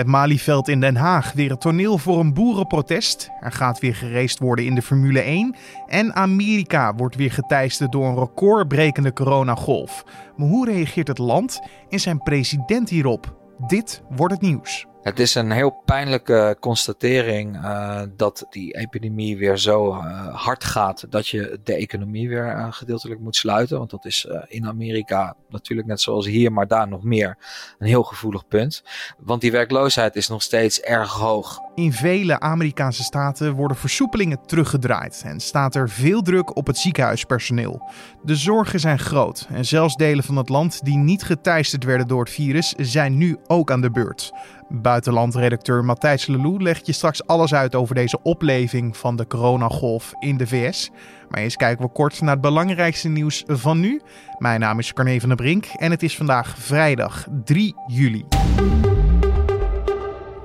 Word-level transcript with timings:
Het 0.00 0.08
Malieveld 0.08 0.68
in 0.68 0.80
Den 0.80 0.96
Haag 0.96 1.32
weer 1.32 1.50
het 1.50 1.60
toneel 1.60 1.98
voor 1.98 2.20
een 2.20 2.34
boerenprotest. 2.34 3.30
Er 3.40 3.52
gaat 3.52 3.78
weer 3.78 3.94
gereest 3.94 4.38
worden 4.38 4.64
in 4.64 4.74
de 4.74 4.82
Formule 4.82 5.20
1. 5.20 5.56
En 5.86 6.14
Amerika 6.14 6.94
wordt 6.94 7.16
weer 7.16 7.32
geteisterd 7.32 7.92
door 7.92 8.06
een 8.06 8.18
recordbrekende 8.18 9.12
coronagolf. 9.12 10.04
Maar 10.36 10.48
hoe 10.48 10.70
reageert 10.70 11.08
het 11.08 11.18
land 11.18 11.60
en 11.88 12.00
zijn 12.00 12.22
president 12.22 12.88
hierop? 12.88 13.36
Dit 13.66 14.02
wordt 14.08 14.32
het 14.32 14.42
nieuws. 14.42 14.86
Het 15.02 15.20
is 15.20 15.34
een 15.34 15.50
heel 15.50 15.82
pijnlijke 15.84 16.56
constatering 16.60 17.56
uh, 17.56 18.02
dat 18.16 18.46
die 18.50 18.76
epidemie 18.76 19.36
weer 19.36 19.58
zo 19.58 19.88
uh, 19.88 20.34
hard 20.34 20.64
gaat 20.64 21.06
dat 21.10 21.28
je 21.28 21.60
de 21.64 21.74
economie 21.74 22.28
weer 22.28 22.46
uh, 22.46 22.66
gedeeltelijk 22.70 23.20
moet 23.20 23.36
sluiten. 23.36 23.78
Want 23.78 23.90
dat 23.90 24.04
is 24.04 24.26
in 24.48 24.66
Amerika 24.66 25.36
natuurlijk 25.48 25.88
net 25.88 26.00
zoals 26.00 26.26
hier, 26.26 26.52
maar 26.52 26.66
daar 26.66 26.88
nog 26.88 27.02
meer 27.02 27.38
een 27.78 27.86
heel 27.86 28.02
gevoelig 28.02 28.46
punt. 28.46 28.82
Want 29.18 29.40
die 29.40 29.52
werkloosheid 29.52 30.16
is 30.16 30.28
nog 30.28 30.42
steeds 30.42 30.80
erg 30.80 31.12
hoog. 31.12 31.60
In 31.80 31.92
vele 31.92 32.40
Amerikaanse 32.40 33.02
staten 33.02 33.54
worden 33.54 33.76
versoepelingen 33.76 34.46
teruggedraaid 34.46 35.22
en 35.24 35.40
staat 35.40 35.74
er 35.74 35.90
veel 35.90 36.22
druk 36.22 36.56
op 36.56 36.66
het 36.66 36.78
ziekenhuispersoneel. 36.78 37.90
De 38.22 38.36
zorgen 38.36 38.80
zijn 38.80 38.98
groot 38.98 39.46
en 39.50 39.64
zelfs 39.64 39.96
delen 39.96 40.24
van 40.24 40.36
het 40.36 40.48
land 40.48 40.84
die 40.84 40.96
niet 40.96 41.22
geteisterd 41.22 41.84
werden 41.84 42.08
door 42.08 42.24
het 42.24 42.32
virus 42.32 42.74
zijn 42.76 43.16
nu 43.16 43.36
ook 43.46 43.70
aan 43.70 43.80
de 43.80 43.90
beurt. 43.90 44.32
Buitenlandredacteur 44.68 45.84
Matthijs 45.84 46.26
Lelou 46.26 46.62
legt 46.62 46.86
je 46.86 46.92
straks 46.92 47.26
alles 47.26 47.54
uit 47.54 47.74
over 47.74 47.94
deze 47.94 48.22
opleving 48.22 48.96
van 48.96 49.16
de 49.16 49.26
coronagolf 49.26 50.12
in 50.18 50.36
de 50.36 50.46
VS. 50.46 50.90
Maar 51.28 51.40
eens 51.40 51.56
kijken 51.56 51.84
we 51.84 51.92
kort 51.92 52.20
naar 52.20 52.32
het 52.32 52.40
belangrijkste 52.40 53.08
nieuws 53.08 53.44
van 53.46 53.80
nu. 53.80 54.00
Mijn 54.38 54.60
naam 54.60 54.78
is 54.78 54.92
Carne 54.92 55.20
van 55.20 55.28
der 55.28 55.38
Brink 55.38 55.64
en 55.64 55.90
het 55.90 56.02
is 56.02 56.16
vandaag 56.16 56.54
vrijdag 56.58 57.26
3 57.44 57.74
juli. 57.86 58.24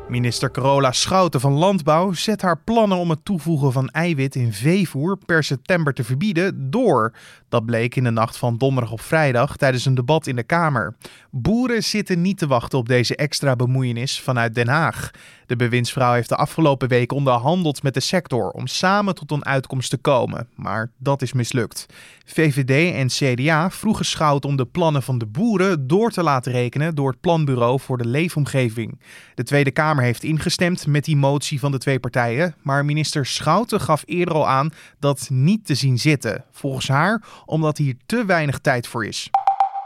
Minister 0.07 0.51
Carola 0.51 0.91
Schouten 0.91 1.39
van 1.39 1.53
Landbouw 1.53 2.13
zet 2.13 2.41
haar 2.41 2.57
plannen 2.57 2.97
om 2.97 3.09
het 3.09 3.25
toevoegen 3.25 3.71
van 3.71 3.89
eiwit 3.89 4.35
in 4.35 4.53
veevoer 4.53 5.17
per 5.25 5.43
september 5.43 5.93
te 5.93 6.03
verbieden 6.03 6.71
door. 6.71 7.13
Bleek 7.61 7.95
in 7.95 8.03
de 8.03 8.09
nacht 8.09 8.37
van 8.37 8.57
donderdag 8.57 8.91
op 8.91 9.01
vrijdag 9.01 9.57
tijdens 9.57 9.85
een 9.85 9.95
debat 9.95 10.27
in 10.27 10.35
de 10.35 10.43
Kamer. 10.43 10.95
Boeren 11.31 11.83
zitten 11.83 12.21
niet 12.21 12.37
te 12.37 12.47
wachten 12.47 12.79
op 12.79 12.87
deze 12.87 13.15
extra 13.15 13.55
bemoeienis 13.55 14.21
vanuit 14.21 14.55
Den 14.55 14.67
Haag. 14.67 15.11
De 15.45 15.55
bewindsvrouw 15.55 16.13
heeft 16.13 16.29
de 16.29 16.35
afgelopen 16.35 16.87
week 16.87 17.11
onderhandeld 17.11 17.83
met 17.83 17.93
de 17.93 17.99
sector 17.99 18.49
om 18.49 18.67
samen 18.67 19.15
tot 19.15 19.31
een 19.31 19.45
uitkomst 19.45 19.89
te 19.89 19.97
komen, 19.97 20.47
maar 20.55 20.91
dat 20.97 21.21
is 21.21 21.33
mislukt. 21.33 21.85
VVD 22.25 22.93
en 22.93 23.07
CDA 23.07 23.69
vroegen 23.69 24.05
Schout 24.05 24.45
om 24.45 24.55
de 24.55 24.65
plannen 24.65 25.03
van 25.03 25.17
de 25.17 25.25
boeren 25.25 25.87
door 25.87 26.11
te 26.11 26.23
laten 26.23 26.51
rekenen 26.51 26.95
door 26.95 27.09
het 27.09 27.21
Planbureau 27.21 27.79
voor 27.79 27.97
de 27.97 28.07
Leefomgeving. 28.07 28.99
De 29.35 29.43
Tweede 29.43 29.71
Kamer 29.71 30.03
heeft 30.03 30.23
ingestemd 30.23 30.87
met 30.87 31.05
die 31.05 31.17
motie 31.17 31.59
van 31.59 31.71
de 31.71 31.77
twee 31.77 31.99
partijen, 31.99 32.55
maar 32.61 32.85
minister 32.85 33.25
Schouten 33.25 33.81
gaf 33.81 34.03
eerder 34.05 34.33
al 34.33 34.47
aan 34.47 34.73
dat 34.99 35.27
niet 35.29 35.65
te 35.65 35.75
zien 35.75 35.99
zitten. 35.99 36.43
Volgens 36.51 36.87
haar 36.87 37.23
omdat 37.45 37.77
hier 37.77 37.95
te 38.05 38.25
weinig 38.25 38.59
tijd 38.59 38.87
voor 38.87 39.05
is. 39.05 39.29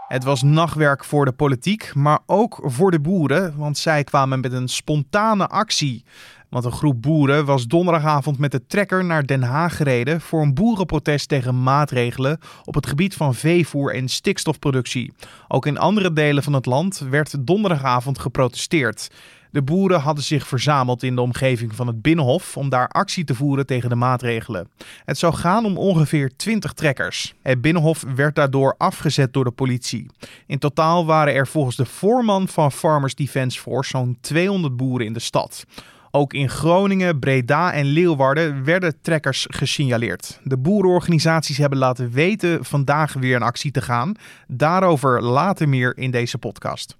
Het 0.07 0.23
was 0.23 0.41
nachtwerk 0.41 1.05
voor 1.05 1.25
de 1.25 1.31
politiek, 1.31 1.95
maar 1.95 2.19
ook 2.25 2.59
voor 2.63 2.91
de 2.91 2.99
boeren, 2.99 3.57
want 3.57 3.77
zij 3.77 4.03
kwamen 4.03 4.39
met 4.39 4.53
een 4.53 4.67
spontane 4.67 5.47
actie. 5.47 6.03
Want 6.49 6.65
een 6.65 6.71
groep 6.71 7.01
boeren 7.01 7.45
was 7.45 7.67
donderdagavond 7.67 8.37
met 8.37 8.51
de 8.51 8.65
trekker 8.65 9.05
naar 9.05 9.25
Den 9.25 9.43
Haag 9.43 9.75
gereden 9.75 10.21
voor 10.21 10.41
een 10.41 10.53
boerenprotest 10.53 11.27
tegen 11.27 11.63
maatregelen 11.63 12.39
op 12.63 12.75
het 12.75 12.87
gebied 12.87 13.15
van 13.15 13.35
veevoer 13.35 13.93
en 13.93 14.07
stikstofproductie. 14.07 15.13
Ook 15.47 15.65
in 15.65 15.77
andere 15.77 16.13
delen 16.13 16.43
van 16.43 16.53
het 16.53 16.65
land 16.65 16.99
werd 17.09 17.47
donderdagavond 17.47 18.19
geprotesteerd. 18.19 19.09
De 19.51 19.61
boeren 19.61 19.99
hadden 19.99 20.23
zich 20.23 20.47
verzameld 20.47 21.03
in 21.03 21.15
de 21.15 21.21
omgeving 21.21 21.75
van 21.75 21.87
het 21.87 22.01
Binnenhof 22.01 22.57
om 22.57 22.69
daar 22.69 22.87
actie 22.87 23.23
te 23.23 23.35
voeren 23.35 23.65
tegen 23.65 23.89
de 23.89 23.95
maatregelen. 23.95 24.69
Het 25.05 25.17
zou 25.17 25.33
gaan 25.33 25.65
om 25.65 25.77
ongeveer 25.77 26.31
20 26.35 26.73
trekkers. 26.73 27.33
Het 27.41 27.61
Binnenhof 27.61 28.05
werd 28.15 28.35
daardoor 28.35 28.75
afgezet 28.77 29.33
door 29.33 29.43
de 29.43 29.51
politie. 29.51 30.05
In 30.47 30.59
totaal 30.59 31.05
waren 31.05 31.33
er 31.33 31.47
volgens 31.47 31.75
de 31.75 31.85
voorman 31.85 32.47
van 32.47 32.71
Farmers 32.71 33.15
Defence 33.15 33.59
Force 33.59 33.89
zo'n 33.89 34.17
200 34.21 34.77
boeren 34.77 35.05
in 35.05 35.13
de 35.13 35.19
stad. 35.19 35.65
Ook 36.11 36.33
in 36.33 36.49
Groningen, 36.49 37.19
Breda 37.19 37.73
en 37.73 37.85
Leeuwarden 37.85 38.63
werden 38.63 39.01
trekkers 39.01 39.47
gesignaleerd. 39.49 40.39
De 40.43 40.57
boerenorganisaties 40.57 41.57
hebben 41.57 41.79
laten 41.79 42.11
weten 42.11 42.65
vandaag 42.65 43.13
weer 43.13 43.35
in 43.35 43.41
actie 43.41 43.71
te 43.71 43.81
gaan. 43.81 44.13
Daarover 44.47 45.21
later 45.23 45.69
meer 45.69 45.97
in 45.97 46.11
deze 46.11 46.37
podcast. 46.37 46.97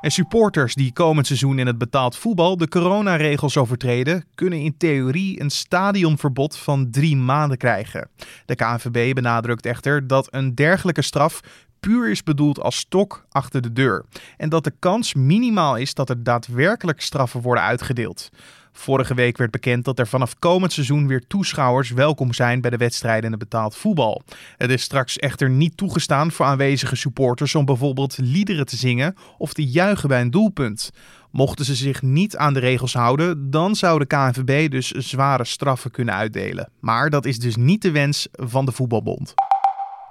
En 0.00 0.10
supporters 0.10 0.74
die 0.74 0.92
komend 0.92 1.26
seizoen 1.26 1.58
in 1.58 1.66
het 1.66 1.78
betaald 1.78 2.16
voetbal 2.16 2.56
de 2.56 2.68
coronaregels 2.68 3.56
overtreden, 3.56 4.24
kunnen 4.34 4.60
in 4.60 4.76
theorie 4.76 5.40
een 5.40 5.50
stadionverbod 5.50 6.56
van 6.56 6.90
drie 6.90 7.16
maanden 7.16 7.58
krijgen. 7.58 8.08
De 8.46 8.54
KNVB 8.54 9.14
benadrukt 9.14 9.66
echter 9.66 10.06
dat 10.06 10.28
een 10.30 10.54
dergelijke 10.54 11.02
straf 11.02 11.40
puur 11.80 12.10
is 12.10 12.22
bedoeld 12.22 12.60
als 12.60 12.76
stok 12.76 13.26
achter 13.30 13.62
de 13.62 13.72
deur 13.72 14.04
en 14.36 14.48
dat 14.48 14.64
de 14.64 14.72
kans 14.78 15.14
minimaal 15.14 15.76
is 15.76 15.94
dat 15.94 16.08
er 16.08 16.22
daadwerkelijk 16.22 17.00
straffen 17.00 17.40
worden 17.40 17.64
uitgedeeld. 17.64 18.30
Vorige 18.78 19.14
week 19.14 19.36
werd 19.36 19.50
bekend 19.50 19.84
dat 19.84 19.98
er 19.98 20.06
vanaf 20.06 20.38
komend 20.38 20.72
seizoen 20.72 21.06
weer 21.06 21.26
toeschouwers 21.26 21.90
welkom 21.90 22.32
zijn 22.32 22.60
bij 22.60 22.70
de 22.70 22.76
wedstrijden 22.76 23.24
in 23.24 23.30
het 23.30 23.38
betaald 23.38 23.76
voetbal. 23.76 24.22
Het 24.56 24.70
is 24.70 24.82
straks 24.82 25.16
echter 25.16 25.50
niet 25.50 25.76
toegestaan 25.76 26.32
voor 26.32 26.46
aanwezige 26.46 26.96
supporters 26.96 27.54
om 27.54 27.64
bijvoorbeeld 27.64 28.18
liederen 28.18 28.66
te 28.66 28.76
zingen 28.76 29.14
of 29.38 29.52
te 29.52 29.66
juichen 29.66 30.08
bij 30.08 30.20
een 30.20 30.30
doelpunt. 30.30 30.90
Mochten 31.30 31.64
ze 31.64 31.74
zich 31.74 32.02
niet 32.02 32.36
aan 32.36 32.54
de 32.54 32.60
regels 32.60 32.94
houden, 32.94 33.50
dan 33.50 33.74
zou 33.74 33.98
de 33.98 34.06
KNVB 34.06 34.70
dus 34.70 34.90
zware 34.90 35.44
straffen 35.44 35.90
kunnen 35.90 36.14
uitdelen. 36.14 36.70
Maar 36.80 37.10
dat 37.10 37.24
is 37.24 37.38
dus 37.38 37.56
niet 37.56 37.82
de 37.82 37.90
wens 37.90 38.28
van 38.32 38.64
de 38.64 38.72
voetbalbond. 38.72 39.34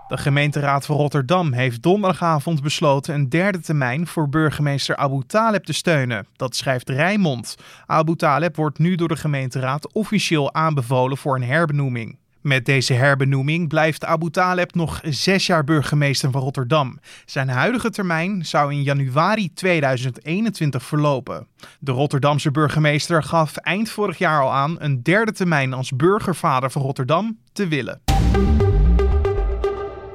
De 0.08 0.18
gemeenteraad 0.18 0.86
van 0.86 0.96
Rotterdam 0.96 1.54
heeft 1.54 1.82
donderdagavond 1.82 2.62
besloten 2.62 3.14
een 3.14 3.30
derde 3.30 3.60
termijn 3.60 4.08
voor 4.08 4.30
burgemeester 4.30 4.96
Abu 4.96 5.24
Taleb 5.28 5.64
te 5.64 5.74
steunen. 5.74 6.28
Dat 6.36 6.56
schrijft 6.56 6.90
Rijnmond. 6.90 7.56
Abu 7.86 8.16
Taleb 8.16 8.56
wordt 8.56 8.80
nu 8.80 8.96
door 8.96 9.08
de 9.08 9.16
gemeenteraad 9.16 9.94
officieel 9.94 10.54
aanbevolen 10.54 11.18
voor 11.18 11.36
een 11.36 11.44
herbenoeming. 11.44 12.18
Met 12.42 12.66
deze 12.66 12.94
herbenoeming 12.94 13.68
blijft 13.68 14.06
Abu 14.06 14.30
Taleb 14.30 14.76
nog 14.76 15.00
zes 15.04 15.46
jaar 15.46 15.64
burgemeester 15.64 16.32
van 16.32 16.42
Rotterdam. 16.42 17.00
Zijn 17.26 17.50
huidige 17.50 17.90
termijn 17.90 18.46
zou 18.46 18.72
in 18.72 18.84
januari 18.84 19.54
2021 19.54 20.84
verlopen. 20.84 21.48
De 21.80 21.92
Rotterdamse 21.92 22.52
burgemeester 22.52 23.24
gaf 23.24 23.58
eind 23.58 23.90
vorig 23.90 24.18
jaar 24.18 24.42
al 24.42 24.54
aan 24.54 24.76
een 24.80 25.04
derde 25.04 25.32
termijn 25.32 25.74
als 25.74 25.92
burgervader 25.92 26.72
van 26.72 26.82
Rotterdam 26.82 27.38
te 27.54 27.68
willen. 27.68 28.02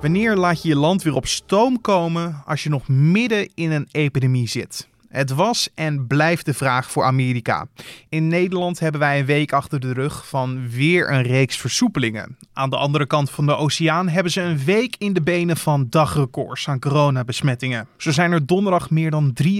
Wanneer 0.01 0.37
laat 0.37 0.63
je 0.63 0.69
je 0.69 0.77
land 0.77 1.03
weer 1.03 1.15
op 1.15 1.27
stoom 1.27 1.81
komen 1.81 2.43
als 2.47 2.63
je 2.63 2.69
nog 2.69 2.89
midden 2.89 3.49
in 3.55 3.71
een 3.71 3.89
epidemie 3.91 4.49
zit? 4.49 4.89
Het 5.09 5.31
was 5.31 5.69
en 5.75 6.07
blijft 6.07 6.45
de 6.45 6.55
vraag 6.55 6.91
voor 6.91 7.05
Amerika. 7.05 7.67
In 8.09 8.29
Nederland 8.29 8.79
hebben 8.79 9.01
wij 9.01 9.19
een 9.19 9.27
week 9.27 9.53
achter 9.53 9.81
de 9.81 9.93
rug 9.93 10.29
van 10.29 10.71
weer 10.71 11.11
een 11.11 11.23
reeks 11.23 11.57
versoepelingen. 11.57 12.37
Aan 12.53 12.71
de 12.71 12.77
andere 12.77 13.07
kant 13.07 13.31
van 13.31 13.47
de 13.47 13.57
oceaan 13.57 14.09
hebben 14.09 14.33
ze 14.33 14.41
een 14.41 14.65
week 14.65 14.95
in 14.99 15.13
de 15.13 15.23
benen 15.23 15.57
van 15.57 15.87
dagrecords 15.91 16.69
aan 16.69 16.79
coronabesmettingen. 16.79 17.87
Zo 17.97 18.11
zijn 18.11 18.33
er 18.33 18.47
donderdag 18.47 18.91
meer 18.91 19.11
dan 19.11 19.37
53.000 19.43 19.51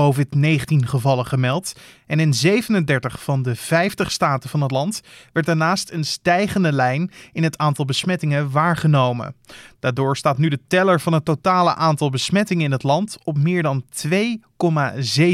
COVID-19 0.00 0.86
gevallen 0.86 1.26
gemeld. 1.26 1.72
En 2.06 2.20
in 2.20 2.34
37 2.34 3.22
van 3.22 3.42
de 3.42 3.56
50 3.56 4.10
staten 4.10 4.50
van 4.50 4.60
het 4.60 4.70
land 4.70 5.00
werd 5.32 5.46
daarnaast 5.46 5.90
een 5.90 6.04
stijgende 6.04 6.72
lijn 6.72 7.10
in 7.32 7.42
het 7.42 7.58
aantal 7.58 7.84
besmettingen 7.84 8.50
waargenomen. 8.50 9.34
Daardoor 9.78 10.16
staat 10.16 10.38
nu 10.38 10.48
de 10.48 10.60
teller 10.68 11.00
van 11.00 11.12
het 11.12 11.24
totale 11.24 11.74
aantal 11.74 12.10
besmettingen 12.10 12.64
in 12.64 12.72
het 12.72 12.82
land 12.82 13.18
op 13.24 13.38
meer 13.38 13.62
dan 13.62 13.84
2,7 14.08 14.20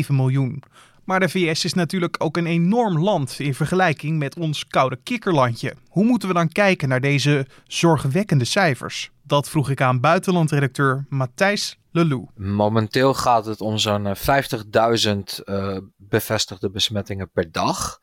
miljoen. 0.08 0.62
Maar 1.04 1.20
de 1.20 1.28
VS 1.28 1.64
is 1.64 1.74
natuurlijk 1.74 2.16
ook 2.18 2.36
een 2.36 2.46
enorm 2.46 2.98
land 2.98 3.38
in 3.38 3.54
vergelijking 3.54 4.18
met 4.18 4.38
ons 4.38 4.66
koude 4.66 4.98
kikkerlandje. 5.02 5.74
Hoe 5.88 6.04
moeten 6.04 6.28
we 6.28 6.34
dan 6.34 6.48
kijken 6.48 6.88
naar 6.88 7.00
deze 7.00 7.46
zorgwekkende 7.66 8.44
cijfers? 8.44 9.10
Dat 9.22 9.48
vroeg 9.48 9.70
ik 9.70 9.80
aan 9.80 10.00
buitenlandredacteur 10.00 11.06
Matthijs 11.08 11.78
Lelou. 11.90 12.26
Momenteel 12.34 13.14
gaat 13.14 13.46
het 13.46 13.60
om 13.60 13.78
zo'n 13.78 14.16
50.000 14.16 15.18
uh, 15.44 15.76
bevestigde 15.96 16.70
besmettingen 16.70 17.30
per 17.30 17.52
dag. 17.52 17.98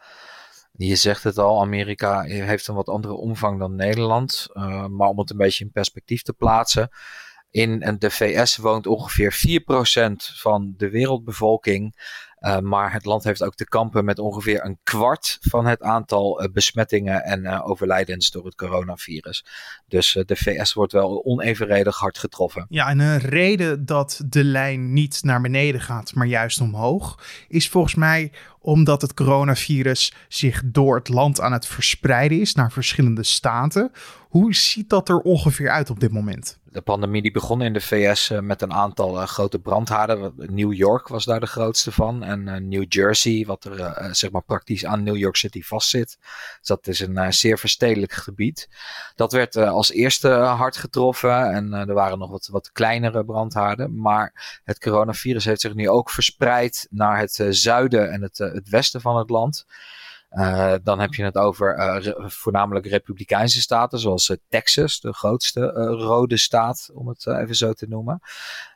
Je 0.71 0.95
zegt 0.95 1.23
het 1.23 1.37
al, 1.37 1.61
Amerika 1.61 2.21
heeft 2.21 2.67
een 2.67 2.75
wat 2.75 2.89
andere 2.89 3.13
omvang 3.13 3.59
dan 3.59 3.75
Nederland. 3.75 4.47
Uh, 4.53 4.85
maar 4.85 5.07
om 5.07 5.19
het 5.19 5.29
een 5.29 5.37
beetje 5.37 5.63
in 5.63 5.71
perspectief 5.71 6.21
te 6.21 6.33
plaatsen. 6.33 6.89
In 7.51 7.95
de 7.99 8.09
VS 8.09 8.57
woont 8.57 8.87
ongeveer 8.87 9.61
4% 9.61 10.11
van 10.35 10.73
de 10.77 10.89
wereldbevolking. 10.89 11.95
Uh, 12.41 12.59
maar 12.59 12.93
het 12.93 13.05
land 13.05 13.23
heeft 13.23 13.43
ook 13.43 13.55
te 13.55 13.67
kampen 13.67 14.05
met 14.05 14.19
ongeveer 14.19 14.65
een 14.65 14.79
kwart 14.83 15.37
van 15.41 15.65
het 15.65 15.81
aantal 15.81 16.43
uh, 16.43 16.51
besmettingen 16.53 17.23
en 17.23 17.43
uh, 17.43 17.69
overlijdens 17.69 18.31
door 18.31 18.45
het 18.45 18.55
coronavirus. 18.55 19.45
Dus 19.87 20.23
de 20.25 20.35
VS 20.35 20.73
wordt 20.73 20.91
wel 20.93 21.25
onevenredig 21.25 21.97
hard 21.97 22.17
getroffen. 22.17 22.65
Ja, 22.69 22.89
en 22.89 22.99
een 22.99 23.19
reden 23.19 23.85
dat 23.85 24.21
de 24.25 24.43
lijn 24.43 24.93
niet 24.93 25.23
naar 25.23 25.41
beneden 25.41 25.81
gaat, 25.81 26.13
maar 26.13 26.27
juist 26.27 26.61
omhoog, 26.61 27.23
is 27.47 27.69
volgens 27.69 27.95
mij 27.95 28.31
omdat 28.61 29.01
het 29.01 29.13
coronavirus 29.13 30.13
zich 30.27 30.61
door 30.65 30.95
het 30.95 31.09
land 31.09 31.41
aan 31.41 31.53
het 31.53 31.65
verspreiden 31.65 32.39
is 32.39 32.53
naar 32.53 32.71
verschillende 32.71 33.23
staten. 33.23 33.91
Hoe 34.29 34.55
ziet 34.55 34.89
dat 34.89 35.09
er 35.09 35.19
ongeveer 35.19 35.69
uit 35.69 35.89
op 35.89 35.99
dit 35.99 36.11
moment? 36.11 36.59
De 36.71 36.81
pandemie 36.81 37.21
die 37.21 37.31
begon 37.31 37.61
in 37.61 37.73
de 37.73 37.81
VS 37.81 38.29
uh, 38.29 38.39
met 38.39 38.61
een 38.61 38.73
aantal 38.73 39.21
uh, 39.21 39.27
grote 39.27 39.59
brandhaarden. 39.59 40.33
New 40.35 40.73
York 40.73 41.07
was 41.07 41.25
daar 41.25 41.39
de 41.39 41.45
grootste 41.45 41.91
van. 41.91 42.23
En 42.23 42.47
uh, 42.47 42.55
New 42.55 42.85
Jersey, 42.89 43.45
wat 43.45 43.63
er 43.63 44.15
zeg 44.15 44.31
maar 44.31 44.43
praktisch 44.43 44.85
aan 44.85 45.03
New 45.03 45.15
York 45.15 45.35
City 45.35 45.61
vastzit. 45.61 46.17
Dus 46.59 46.67
dat 46.67 46.87
is 46.87 46.99
een 46.99 47.33
zeer 47.33 47.57
verstedelijk 47.57 48.11
gebied. 48.11 48.69
Dat 49.15 49.31
werd 49.31 49.55
als 49.55 49.91
eerste 49.91 50.29
hard 50.29 50.77
getroffen. 50.77 51.51
En 51.51 51.73
er 51.73 51.93
waren 51.93 52.19
nog 52.19 52.29
wat, 52.29 52.47
wat 52.51 52.71
kleinere 52.71 53.25
brandhaarden. 53.25 53.99
Maar 53.99 54.61
het 54.63 54.79
coronavirus 54.79 55.45
heeft 55.45 55.61
zich 55.61 55.73
nu 55.73 55.89
ook 55.89 56.09
verspreid 56.09 56.87
naar 56.89 57.19
het 57.19 57.45
zuiden 57.49 58.11
en 58.11 58.21
het, 58.21 58.48
het 58.53 58.69
westen 58.69 59.01
van 59.01 59.17
het 59.17 59.29
land. 59.29 59.65
Uh, 60.31 60.73
dan 60.83 60.99
heb 60.99 61.13
je 61.13 61.23
het 61.23 61.37
over 61.37 61.77
uh, 61.77 62.29
voornamelijk 62.29 62.85
republikeinse 62.85 63.61
staten, 63.61 63.99
zoals 63.99 64.37
Texas, 64.49 64.99
de 64.99 65.13
grootste 65.13 65.61
rode 65.99 66.37
staat, 66.37 66.89
om 66.93 67.07
het 67.07 67.27
even 67.27 67.55
zo 67.55 67.73
te 67.73 67.87
noemen. 67.87 68.21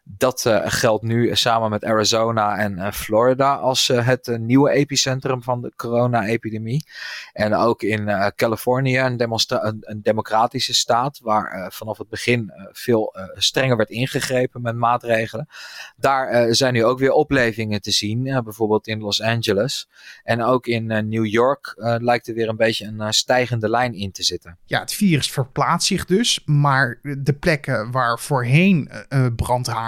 Dat 0.06 0.46
uh, 0.48 0.62
geldt 0.64 1.04
nu 1.04 1.36
samen 1.36 1.70
met 1.70 1.84
Arizona 1.84 2.58
en 2.58 2.78
uh, 2.78 2.92
Florida 2.92 3.56
als 3.56 3.90
uh, 3.90 4.08
het 4.08 4.38
nieuwe 4.40 4.70
epicentrum 4.70 5.44
van 5.44 5.62
de 5.62 5.74
corona-epidemie. 5.76 6.86
En 7.34 7.56
ook 7.56 7.82
in 7.82 8.32
Californië, 8.36 9.00
een, 9.00 10.02
democratische 10.02 10.74
staat, 10.74 11.20
waar 11.20 11.72
vanaf 11.74 11.98
het 11.98 12.10
begin 12.10 12.52
veel 12.72 13.16
strenger 13.34 13.78
werd 13.78 13.90
ingegrepen 13.90 14.62
met 14.62 14.76
maatregelen. 14.76 15.48
Daar 15.96 16.54
zijn 16.56 16.74
nu 16.74 16.84
ook 16.86 17.00
weer 17.00 17.12
oplevingen 17.12 17.82
te 17.82 17.92
zien, 17.92 18.24
bijvoorbeeld 18.44 18.88
in 18.88 19.00
Los 19.00 19.22
Angeles. 19.22 19.88
En 20.24 20.44
ook 20.44 20.66
in 20.66 20.86
New 20.86 21.26
York 21.26 21.74
lijkt 21.78 22.28
er 22.28 22.34
weer 22.34 22.50
een 22.50 22.56
beetje 22.56 22.86
een 22.86 23.14
stijgende 23.14 23.70
lijn 23.70 23.94
in 23.94 24.12
te 24.12 24.24
zitten. 24.24 24.58
Ja, 24.66 24.80
het 24.80 24.94
virus 24.94 25.32
verplaatst 25.32 25.88
zich 25.88 26.06
dus, 26.06 26.42
maar 26.46 27.00
de 27.02 27.34
plekken 27.34 27.92
waar 27.92 28.20
voorheen 28.20 28.92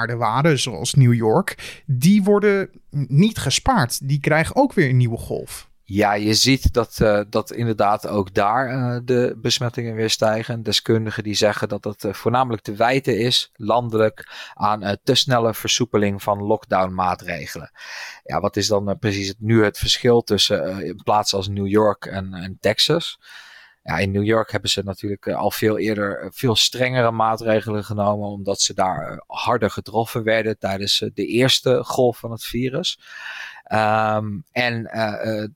brandhaarden 0.06 0.18
waren, 0.18 0.60
zoals 0.60 0.94
New 0.94 1.14
York, 1.14 1.82
die 1.86 2.24
worden 2.24 2.70
niet 3.08 3.38
gespaard. 3.38 4.08
Die 4.08 4.20
krijgen 4.20 4.56
ook 4.56 4.74
weer 4.74 4.90
een 4.90 4.98
nieuwe 4.98 5.18
golf. 5.18 5.70
Ja, 5.88 6.14
je 6.14 6.34
ziet 6.34 6.74
dat, 6.74 7.00
uh, 7.02 7.22
dat 7.30 7.52
inderdaad 7.52 8.08
ook 8.08 8.34
daar 8.34 8.72
uh, 8.72 9.00
de 9.04 9.38
besmettingen 9.42 9.96
weer 9.96 10.10
stijgen. 10.10 10.64
Deskundigen 10.64 11.24
die 11.24 11.34
zeggen 11.34 11.70
dat 11.70 11.84
het 11.84 12.04
uh, 12.04 12.14
voornamelijk 12.14 12.64
te 12.64 12.76
wijten 12.76 13.20
is, 13.20 13.52
landelijk, 13.54 14.30
aan 14.54 14.98
te 15.04 15.16
snelle 15.16 15.54
versoepeling 15.54 16.24
van 16.24 16.44
lockdown-maatregelen. 16.44 17.72
Ja, 18.24 18.40
wat 18.40 18.58
is 18.58 18.68
dan 18.68 18.98
precies 19.00 19.28
het, 19.28 19.38
nu 19.40 19.64
het 19.64 19.78
verschil 19.78 20.22
tussen 20.22 20.86
in 20.86 21.02
plaatsen 21.04 21.38
als 21.38 21.48
New 21.48 21.68
York 21.68 22.06
en, 22.06 22.34
en 22.34 22.58
Texas? 22.60 23.20
Ja, 23.88 23.98
in 23.98 24.12
New 24.12 24.24
York 24.24 24.52
hebben 24.52 24.70
ze 24.70 24.82
natuurlijk 24.84 25.26
eh, 25.26 25.36
al 25.36 25.52
veel 25.52 25.78
eerder 25.78 26.20
eh, 26.20 26.30
veel 26.32 26.56
strengere 26.56 27.12
maatregelen 27.12 27.84
genomen, 27.84 28.28
omdat 28.28 28.62
ze 28.62 28.74
daar 28.74 29.12
eh, 29.12 29.18
harder 29.28 29.72
getroffen 29.72 30.24
werden 30.24 30.58
tijdens 30.58 31.04
de 31.14 31.26
eerste 31.26 31.84
golf 31.84 32.18
van 32.18 32.32
het 32.32 32.44
virus. 32.44 33.00
Um, 33.74 34.44
en 34.52 34.90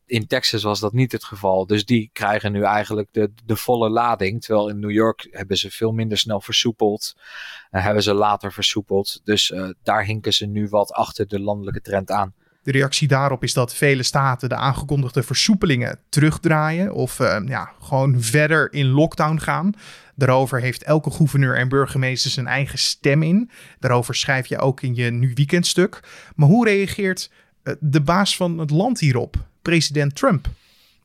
in 0.05 0.27
Texas 0.27 0.63
was 0.63 0.79
dat 0.79 0.93
niet 0.93 1.11
het 1.11 1.23
geval. 1.23 1.65
Dus 1.65 1.85
die 1.85 2.09
krijgen 2.13 2.51
nu 2.51 2.63
eigenlijk 2.63 3.07
de, 3.11 3.31
de 3.45 3.55
volle 3.55 3.89
lading. 3.89 4.41
Terwijl 4.41 4.69
in 4.69 4.79
New 4.79 4.91
York 4.91 5.27
hebben 5.31 5.57
ze 5.57 5.71
veel 5.71 5.91
minder 5.91 6.17
snel 6.17 6.41
versoepeld. 6.41 7.15
Uh, 7.71 7.83
hebben 7.83 8.03
ze 8.03 8.13
later 8.13 8.53
versoepeld. 8.53 9.21
Dus 9.23 9.53
daar 9.83 10.05
hinken 10.05 10.33
ze 10.33 10.45
nu 10.45 10.67
wat 10.67 10.91
achter 10.91 11.27
de 11.27 11.39
landelijke 11.39 11.81
trend 11.81 12.11
aan. 12.11 12.33
De 12.63 12.71
reactie 12.71 13.07
daarop 13.07 13.43
is 13.43 13.53
dat 13.53 13.75
vele 13.75 14.03
staten 14.03 14.49
de 14.49 14.55
aangekondigde 14.55 15.23
versoepelingen 15.23 15.99
terugdraaien 16.09 16.93
of 16.93 17.19
uh, 17.19 17.37
ja, 17.45 17.71
gewoon 17.81 18.21
verder 18.21 18.73
in 18.73 18.85
lockdown 18.85 19.37
gaan. 19.37 19.73
Daarover 20.15 20.61
heeft 20.61 20.83
elke 20.83 21.11
gouverneur 21.11 21.57
en 21.57 21.69
burgemeester 21.69 22.31
zijn 22.31 22.47
eigen 22.47 22.79
stem 22.79 23.23
in. 23.23 23.49
Daarover 23.79 24.15
schrijf 24.15 24.47
je 24.47 24.57
ook 24.57 24.81
in 24.81 24.95
je 24.95 25.11
nu 25.11 25.31
weekendstuk. 25.33 25.99
Maar 26.35 26.47
hoe 26.47 26.67
reageert 26.67 27.31
uh, 27.63 27.73
de 27.79 28.01
baas 28.01 28.35
van 28.35 28.57
het 28.57 28.69
land 28.69 28.99
hierop, 28.99 29.35
president 29.61 30.15
Trump? 30.15 30.47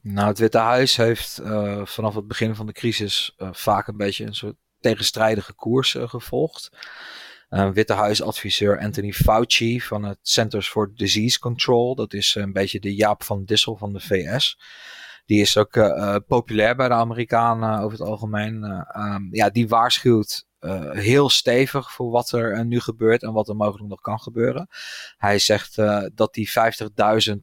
Nou, 0.01 0.29
het 0.29 0.39
Witte 0.39 0.59
Huis 0.59 0.97
heeft 0.97 1.41
uh, 1.43 1.81
vanaf 1.85 2.15
het 2.15 2.29
begin 2.29 2.55
van 2.55 2.67
de 2.67 2.73
crisis 2.73 3.35
vaak 3.39 3.87
een 3.87 3.97
beetje 3.97 4.25
een 4.25 4.35
soort 4.35 4.57
tegenstrijdige 4.81 5.53
koers 5.53 5.97
gevolgd. 5.99 6.71
Uh, 7.55 7.71
Witte 7.71 7.95
Huisadviseur 7.95 8.81
Anthony 8.81 9.13
Fauci 9.13 9.81
van 9.81 10.05
het 10.05 10.19
Centers 10.23 10.69
for 10.69 10.93
Disease 10.95 11.39
Control. 11.39 11.95
Dat 11.95 12.13
is 12.13 12.35
een 12.35 12.53
beetje 12.53 12.81
de 12.81 12.95
Jaap 12.95 13.23
van 13.23 13.45
Dissel 13.45 13.77
van 13.77 13.93
de 13.93 14.01
VS. 14.01 14.59
Die 15.27 15.41
is 15.41 15.57
ook 15.57 15.77
uh, 15.77 16.17
populair 16.27 16.77
bij 16.77 16.89
de 16.89 16.95
Amerikanen 16.95 17.79
over 17.79 17.99
het 17.99 18.09
algemeen. 18.09 18.85
Um, 18.97 19.29
ja, 19.31 19.51
die 19.51 19.69
waarschuwt 19.69 20.47
uh, 20.65 20.91
heel 20.91 21.29
stevig 21.29 21.93
voor 21.93 22.11
wat 22.11 22.33
er 22.33 22.53
uh, 22.53 22.61
nu 22.61 22.81
gebeurt 22.81 23.23
en 23.23 23.33
wat 23.33 23.49
er 23.49 23.57
mogelijk 23.57 23.89
nog 23.89 24.01
kan 24.01 24.21
gebeuren. 24.21 24.69
Hij 25.17 25.39
zegt 25.39 25.79
uh, 25.79 26.03
dat 26.15 26.35
die 26.35 26.51
50.000 26.51 27.35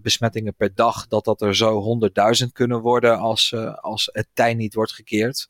besmettingen 0.00 0.54
per 0.54 0.74
dag, 0.74 1.06
dat 1.06 1.24
dat 1.24 1.40
er 1.40 1.56
zo 1.56 2.00
100.000 2.42 2.46
kunnen 2.52 2.80
worden 2.80 3.18
als, 3.18 3.54
als 3.80 4.08
het 4.12 4.28
tij 4.32 4.54
niet 4.54 4.74
wordt 4.74 4.92
gekeerd. 4.92 5.48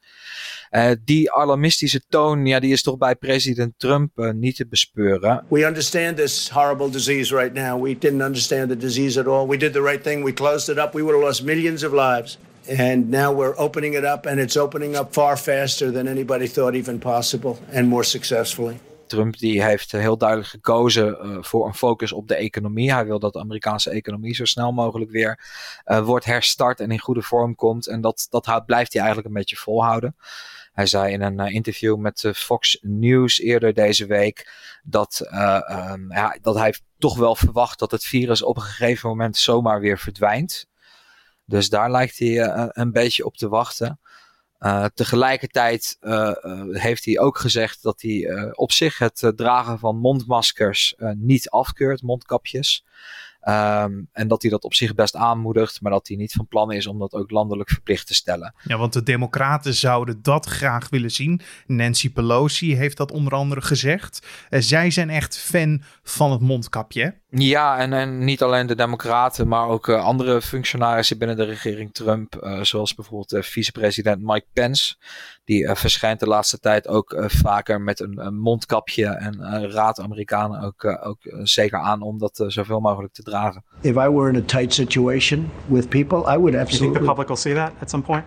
die 1.05 1.33
alarmistische 1.33 2.03
toon, 2.09 2.47
ja, 2.47 2.61
die 2.61 2.73
is 2.73 2.83
toch 2.83 2.99
bij 2.99 3.15
president 3.15 3.75
Trump 3.77 4.33
niet 4.35 4.57
te 4.57 4.67
bespeuren. 4.67 5.45
We 5.49 5.67
understand 5.67 6.17
this 6.17 6.51
horrible 6.51 6.91
disease 6.91 7.37
right 7.37 7.55
now. 7.55 7.83
We 7.83 7.99
didn't 7.99 8.23
understand 8.23 8.69
the 8.69 8.77
disease 8.77 9.21
at 9.21 9.27
all. 9.27 9.47
We 9.47 9.57
did 9.57 9.73
the 9.73 9.83
right 9.83 10.03
thing. 10.03 10.25
We 10.25 10.33
closed 10.33 10.69
it 10.69 10.79
up. 10.79 10.93
We 10.93 11.03
would 11.03 11.15
have 11.15 11.27
lost 11.27 11.43
millions 11.43 11.85
of 11.85 11.93
lives. 11.93 12.39
And 12.69 13.09
now 13.09 13.37
we're 13.39 13.57
opening 13.57 13.95
it 13.95 14.05
up, 14.05 14.27
and 14.27 14.39
it's 14.39 14.57
opening 14.57 14.97
up 14.97 15.13
far 15.13 15.37
faster 15.37 15.93
than 15.93 16.07
anybody 16.07 16.49
thought 16.49 16.75
even 16.75 16.99
possible, 16.99 17.57
and 17.75 17.89
more 17.89 18.05
successfully. 18.05 18.81
Trump 19.07 19.39
die 19.39 19.63
heeft 19.63 19.93
heel 19.93 20.17
duidelijk 20.17 20.49
gekozen 20.49 21.19
uh, 21.23 21.37
voor 21.41 21.67
een 21.67 21.75
focus 21.75 22.13
op 22.13 22.29
de 22.29 22.35
economie. 22.35 22.93
Hij 22.93 23.07
wil 23.07 23.19
dat 23.19 23.33
de 23.33 23.39
Amerikaanse 23.39 23.91
economie 23.91 24.35
zo 24.35 24.45
snel 24.45 24.73
mogelijk 24.73 25.11
weer 25.11 25.39
uh, 25.87 26.05
wordt 26.05 26.25
herstart 26.25 26.81
en 26.81 26.91
in 26.91 26.99
goede 26.99 27.23
vorm 27.23 27.55
komt. 27.55 27.87
En 27.87 28.01
dat, 28.01 28.27
dat 28.31 28.67
blijft 28.67 28.93
hij 28.93 29.03
eigenlijk 29.03 29.29
een 29.29 29.41
beetje 29.41 29.57
volhouden. 29.57 30.17
Hij 30.73 30.87
zei 30.87 31.13
in 31.13 31.23
een 31.23 31.41
uh, 31.41 31.55
interview 31.55 31.97
met 31.97 32.31
Fox 32.35 32.79
News 32.81 33.41
eerder 33.41 33.75
deze 33.75 34.07
week 34.07 34.51
dat, 34.83 35.29
um, 35.33 36.13
ja, 36.13 36.37
dat 36.43 36.55
hij 36.55 36.75
toch 36.99 37.17
wel 37.17 37.35
verwacht 37.35 37.79
dat 37.79 37.91
het 37.91 38.05
virus 38.05 38.43
op 38.43 38.57
een 38.57 38.63
gegeven 38.63 39.09
moment 39.09 39.37
zomaar 39.37 39.81
weer 39.81 39.99
verdwijnt. 39.99 40.67
Dus 41.53 41.69
daar 41.69 41.91
lijkt 41.91 42.19
hij 42.19 42.29
uh, 42.29 42.65
een 42.69 42.93
beetje 42.93 43.25
op 43.25 43.37
te 43.37 43.49
wachten. 43.49 44.01
Uh, 44.61 44.85
tegelijkertijd 44.95 45.97
uh, 46.01 46.33
heeft 46.71 47.05
hij 47.05 47.19
ook 47.19 47.39
gezegd 47.39 47.83
dat 47.83 48.03
hij 48.03 48.53
op 48.53 48.73
zich 48.73 48.99
het 48.99 49.33
dragen 49.37 49.79
van 49.79 49.97
mondmaskers 49.97 50.95
niet 51.17 51.51
afkeurt, 51.51 52.03
mondkapjes. 52.03 52.85
Um, 53.49 54.09
en 54.13 54.29
dat 54.29 54.43
hij 54.43 54.51
dat 54.51 54.65
op 54.65 54.75
zich 54.75 54.95
best 54.95 55.17
aanmoedigt, 55.17 55.81
maar 55.81 55.93
dat 55.93 56.09
hij 56.09 56.17
niet 56.17 56.33
van 56.33 56.47
plan 56.47 56.73
is 56.73 56.87
om 56.87 56.99
dat 56.99 57.13
ook 57.13 57.31
landelijk 57.31 57.71
verplicht 57.71 58.07
te 58.07 58.15
stellen. 58.15 58.55
Ja, 58.63 58.77
want 58.77 58.93
de 58.93 59.03
Democraten 59.03 59.75
zouden 59.75 60.23
dat 60.23 60.47
graag 60.47 60.89
willen 60.89 61.11
zien. 61.11 61.41
Nancy 61.67 62.13
Pelosi 62.13 62.77
heeft 62.77 62.97
dat 62.97 63.11
onder 63.11 63.33
andere 63.33 63.61
gezegd. 63.61 64.27
Zij 64.51 64.91
zijn 64.91 65.11
echt 65.11 65.39
fan 65.39 65.83
van 66.03 66.31
het 66.31 66.41
mondkapje. 66.41 67.21
Ja, 67.35 67.79
en, 67.79 67.93
en 67.93 68.25
niet 68.25 68.43
alleen 68.43 68.67
de 68.67 68.75
Democraten, 68.75 69.49
maar 69.49 69.69
ook 69.69 69.87
uh, 69.87 70.05
andere 70.05 70.43
functionarissen 70.43 71.19
binnen 71.19 71.37
de 71.37 71.45
regering 71.45 71.95
Trump. 71.95 72.41
Uh, 72.43 72.61
zoals 72.61 72.95
bijvoorbeeld 72.95 73.33
uh, 73.33 73.43
vicepresident 73.43 74.23
Mike 74.23 74.47
Pence. 74.53 74.95
Die 75.45 75.71
verschijnt 75.75 76.21
de 76.21 76.27
laatste 76.27 76.59
tijd 76.59 76.89
ook 76.89 77.17
vaker 77.27 77.81
met 77.81 78.01
een, 78.01 78.27
een, 78.27 78.39
mondkapje. 78.39 79.07
En 79.07 79.71
raadt 79.71 80.01
Amerikanen 80.01 80.61
ook, 80.61 80.99
ook 81.03 81.19
zeker 81.43 81.79
aan 81.79 82.03
om 82.03 82.19
dat 82.19 82.45
zoveel 82.47 82.81
mogelijk 82.81 83.13
te 83.13 83.23
dragen. 83.23 83.65
If 83.81 83.95
I 83.95 84.09
were 84.09 84.29
in 84.29 84.37
a 84.37 84.45
tight 84.47 84.75
situation 84.75 85.51
with 85.67 85.89
people, 85.89 86.19
I 86.19 86.39
would 86.39 86.55
absolutely. 86.55 86.79
You 86.79 86.93
think 86.93 86.95
the 86.95 87.05
public 87.05 87.27
will 87.27 87.37
see 87.37 87.55
that 87.55 87.73
at 87.81 87.91
some 87.91 88.03
point? 88.03 88.25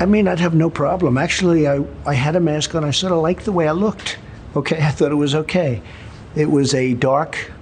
I 0.00 0.04
mean, 0.04 0.26
I'd 0.26 0.40
have 0.40 0.56
no 0.56 0.70
problem. 0.70 1.16
Actually, 1.16 1.66
I, 1.66 1.84
I 2.06 2.14
had 2.14 2.34
a 2.34 2.40
mask 2.40 2.74
on. 2.74 2.88
I 2.88 2.92
sort 2.92 3.12
of 3.12 3.22
liked 3.28 3.44
the 3.44 3.52
way 3.52 3.66
I 3.66 3.72
looked. 3.72 4.18
Okay, 4.54 4.78
I 4.88 4.90
thought 4.90 5.10
it 5.10 5.18
was 5.18 5.34
okay. 5.34 5.80
It 6.34 6.50
was 6.50 6.74
a 6.74 6.94
dark 6.94 7.52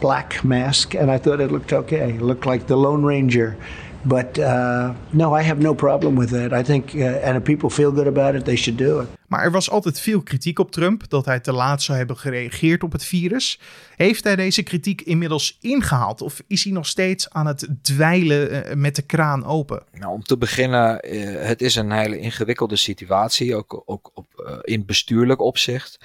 black 0.00 0.44
mask, 0.44 0.94
and 0.94 1.10
I 1.10 1.18
thought 1.18 1.40
it 1.40 1.50
looked 1.50 1.72
okay. 1.72 2.14
It 2.14 2.20
looked 2.20 2.44
like 2.44 2.64
the 2.64 2.76
Lone 2.76 3.06
Ranger. 3.06 3.56
But 4.02 4.38
uh, 4.38 4.90
no, 5.10 5.38
I 5.38 5.42
have 5.42 5.60
no 5.60 5.74
problem 5.74 6.18
with 6.18 6.32
it. 6.32 6.52
I 6.52 6.62
think, 6.62 6.94
uh, 6.94 7.26
and 7.26 7.36
if 7.36 7.42
people 7.42 7.70
feel 7.70 7.92
good 7.92 8.06
about 8.06 8.34
it, 8.34 8.44
they 8.44 8.56
should 8.56 8.78
do 8.78 9.00
it. 9.00 9.08
Maar 9.28 9.42
er 9.42 9.50
was 9.50 9.70
altijd 9.70 10.00
veel 10.00 10.22
kritiek 10.22 10.58
op 10.58 10.70
Trump 10.70 11.08
dat 11.08 11.24
hij 11.24 11.40
te 11.40 11.52
laat 11.52 11.82
zou 11.82 11.98
hebben 11.98 12.16
gereageerd 12.16 12.82
op 12.82 12.92
het 12.92 13.04
virus. 13.04 13.60
Heeft 13.96 14.24
hij 14.24 14.36
deze 14.36 14.62
kritiek 14.62 15.00
inmiddels 15.00 15.58
ingehaald 15.60 16.22
of 16.22 16.42
is 16.46 16.64
hij 16.64 16.72
nog 16.72 16.86
steeds 16.86 17.30
aan 17.30 17.46
het 17.46 17.68
dweilen 17.82 18.64
eh, 18.64 18.74
met 18.76 18.96
de 18.96 19.02
kraan 19.02 19.44
open? 19.44 19.82
Nou, 19.92 20.12
om 20.12 20.22
te 20.22 20.38
beginnen, 20.38 21.14
uh, 21.14 21.46
het 21.46 21.62
is 21.62 21.76
een 21.76 21.92
hele 21.92 22.18
ingewikkelde 22.18 22.76
situatie, 22.76 23.56
ook, 23.56 23.82
ook 23.84 24.10
op, 24.14 24.26
uh, 24.46 24.56
in 24.62 24.86
bestuurlijk 24.86 25.40
opzicht. 25.40 25.98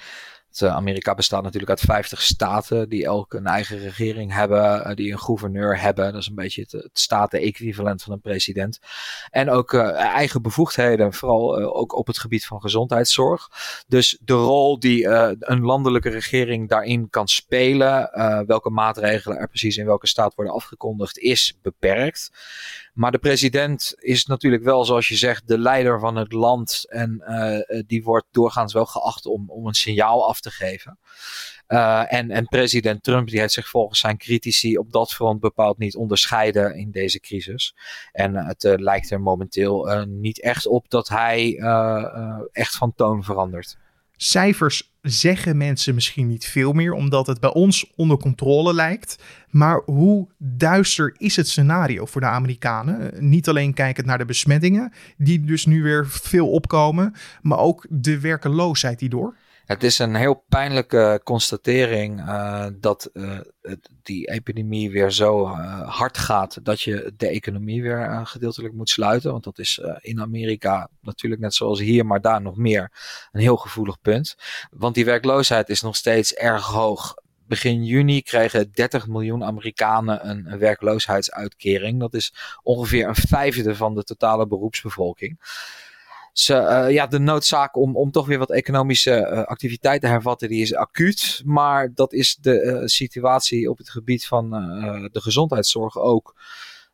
Eh, 0.60 0.74
Amerika 0.74 1.14
bestaat 1.14 1.42
natuurlijk 1.42 1.70
uit 1.70 1.80
50 1.80 2.22
staten 2.22 2.88
die 2.88 3.04
elk 3.04 3.32
een 3.32 3.46
eigen 3.46 3.78
regering 3.78 4.32
hebben, 4.32 4.90
uh, 4.90 4.94
die 4.94 5.12
een 5.12 5.18
gouverneur 5.18 5.80
hebben. 5.80 6.12
Dat 6.12 6.20
is 6.20 6.28
een 6.28 6.34
beetje 6.34 6.66
het, 6.68 6.90
staten-equivalent 6.92 8.02
van 8.02 8.12
een 8.12 8.20
president. 8.20 8.78
En 9.30 9.50
ook 9.50 9.72
uh, 9.72 9.90
eigen 9.92 10.42
bevoegdheden, 10.42 11.12
vooral 11.12 11.56
ook 11.56 11.96
op 11.96 12.06
het 12.06 12.18
gebied 12.18 12.46
van 12.46 12.60
gezondheidszorg. 12.60 13.48
Dus 13.86 14.18
de 14.20 14.32
rol 14.32 14.78
die 14.78 15.06
een 15.38 15.60
landelijke 15.60 16.08
regering 16.08 16.68
daarin 16.68 17.10
kan 17.10 17.28
spelen, 17.28 18.10
welke 18.46 18.70
maatregelen 18.70 19.38
er 19.38 19.48
precies 19.48 19.76
in 19.76 19.86
welke 19.86 20.06
staat 20.06 20.34
worden 20.34 20.54
afgekondigd, 20.54 21.18
is 21.18 21.58
beperkt. 21.62 22.30
Maar 22.94 23.10
de 23.10 23.18
president 23.18 23.94
is 23.96 24.26
natuurlijk 24.26 24.62
wel, 24.62 24.84
zoals 24.84 25.08
je 25.08 25.16
zegt, 25.16 25.48
de 25.48 25.58
leider 25.58 26.00
van 26.00 26.16
het 26.16 26.32
land. 26.32 26.84
En 26.88 27.22
die 27.86 28.04
wordt 28.04 28.26
doorgaans 28.30 28.72
wel 28.72 28.86
geacht 28.86 29.26
om, 29.26 29.50
om 29.50 29.66
een 29.66 29.74
signaal 29.74 30.28
af 30.28 30.40
te 30.43 30.43
geven. 30.50 30.98
Uh, 31.68 32.12
en, 32.12 32.30
en 32.30 32.44
president 32.44 33.02
Trump 33.02 33.28
die 33.28 33.40
heeft 33.40 33.52
zich 33.52 33.68
volgens 33.68 34.00
zijn 34.00 34.16
critici 34.16 34.78
op 34.78 34.92
dat 34.92 35.12
front 35.12 35.40
bepaald 35.40 35.78
niet 35.78 35.96
onderscheiden 35.96 36.76
in 36.76 36.90
deze 36.90 37.20
crisis. 37.20 37.74
En 38.12 38.32
uh, 38.32 38.46
het 38.46 38.64
uh, 38.64 38.74
lijkt 38.76 39.10
er 39.10 39.20
momenteel 39.20 40.04
niet 40.08 40.40
echt 40.40 40.66
op 40.66 40.90
dat 40.90 41.08
hij 41.08 41.56
echt 42.52 42.76
van 42.76 42.94
toon 42.94 43.24
verandert. 43.24 43.76
Cijfers 44.16 44.92
zeggen 45.02 45.56
mensen 45.56 45.94
misschien 45.94 46.26
niet 46.26 46.46
veel 46.46 46.72
meer, 46.72 46.92
omdat 46.92 47.26
het 47.26 47.40
bij 47.40 47.52
ons 47.52 47.92
onder 47.96 48.16
controle 48.16 48.74
lijkt. 48.74 49.22
Maar 49.50 49.82
hoe 49.84 50.28
duister 50.38 51.14
is 51.18 51.36
het 51.36 51.48
scenario 51.48 52.06
voor 52.06 52.20
de 52.20 52.26
Amerikanen? 52.26 53.28
Niet 53.28 53.48
alleen 53.48 53.74
kijkend 53.74 54.06
naar 54.06 54.18
de 54.18 54.24
besmettingen, 54.24 54.92
die 55.16 55.44
dus 55.44 55.66
nu 55.66 55.82
weer 55.82 56.06
veel 56.08 56.50
opkomen, 56.50 57.14
maar 57.42 57.58
ook 57.58 57.86
de 57.90 58.20
werkeloosheid 58.20 58.98
die 58.98 59.08
door. 59.08 59.36
Het 59.64 59.82
is 59.82 59.98
een 59.98 60.14
heel 60.14 60.44
pijnlijke 60.48 61.20
constatering 61.24 62.20
uh, 62.20 62.66
dat 62.74 63.10
uh, 63.12 63.38
die 64.02 64.30
epidemie 64.30 64.90
weer 64.90 65.10
zo 65.10 65.46
uh, 65.46 65.88
hard 65.88 66.18
gaat 66.18 66.64
dat 66.64 66.80
je 66.80 67.12
de 67.16 67.28
economie 67.28 67.82
weer 67.82 68.20
gedeeltelijk 68.26 68.74
moet 68.74 68.88
sluiten. 68.88 69.30
Want 69.30 69.44
dat 69.44 69.58
is 69.58 69.80
in 70.00 70.20
Amerika 70.20 70.88
natuurlijk 71.00 71.40
net 71.40 71.54
zoals 71.54 71.80
hier, 71.80 72.06
maar 72.06 72.20
daar 72.20 72.42
nog 72.42 72.56
meer 72.56 72.92
een 73.32 73.40
heel 73.40 73.56
gevoelig 73.56 74.00
punt. 74.00 74.36
Want 74.70 74.94
die 74.94 75.04
werkloosheid 75.04 75.68
is 75.68 75.82
nog 75.82 75.96
steeds 75.96 76.34
erg 76.34 76.66
hoog. 76.66 77.14
Begin 77.46 77.84
juni 77.84 78.22
kregen 78.22 78.72
30 78.72 79.06
miljoen 79.06 79.44
Amerikanen 79.44 80.28
een, 80.28 80.52
een 80.52 80.58
werkloosheidsuitkering. 80.58 82.00
Dat 82.00 82.14
is 82.14 82.34
ongeveer 82.62 83.08
een 83.08 83.14
vijfde 83.14 83.76
van 83.76 83.94
de 83.94 84.04
totale 84.04 84.46
beroepsbevolking 84.46 85.38
ze, 86.34 86.54
uh, 86.54 86.90
ja, 86.90 87.06
de 87.06 87.18
noodzaak 87.18 87.76
om, 87.76 87.96
om 87.96 88.10
toch 88.10 88.26
weer 88.26 88.38
wat 88.38 88.50
economische 88.50 89.10
uh, 89.10 89.42
activiteit 89.42 90.00
te 90.00 90.06
hervatten, 90.06 90.48
die 90.48 90.62
is 90.62 90.74
acuut. 90.74 91.42
Maar 91.44 91.94
dat 91.94 92.12
is 92.12 92.36
de 92.40 92.62
uh, 92.62 92.82
situatie 92.84 93.70
op 93.70 93.78
het 93.78 93.90
gebied 93.90 94.26
van 94.26 94.50
de 95.12 95.20
gezondheidszorg 95.20 95.98
ook. 95.98 96.34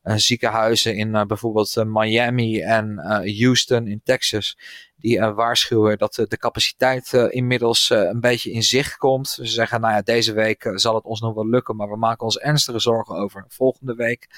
ziekenhuizen 0.03 0.97
in 0.97 1.27
bijvoorbeeld 1.27 1.85
Miami 1.87 2.61
en 2.61 2.99
Houston 3.39 3.87
in 3.87 4.01
Texas. 4.05 4.59
Die 4.97 5.21
waarschuwen 5.21 5.99
dat 5.99 6.15
de 6.15 6.39
capaciteit 6.39 7.13
inmiddels 7.13 7.91
een 7.91 8.21
beetje 8.21 8.53
in 8.53 8.63
zicht 8.63 8.97
komt. 8.97 9.29
Ze 9.29 9.47
zeggen, 9.47 9.81
nou 9.81 9.95
ja, 9.95 10.03
deze 10.03 10.33
week 10.33 10.73
zal 10.75 10.95
het 10.95 11.05
ons 11.05 11.21
nog 11.21 11.35
wel 11.35 11.49
lukken, 11.49 11.77
maar 11.77 11.89
we 11.89 11.97
maken 11.97 12.25
ons 12.25 12.39
ernstige 12.39 12.79
zorgen 12.79 13.17
over 13.17 13.45
volgende 13.49 13.95
week. 13.95 14.29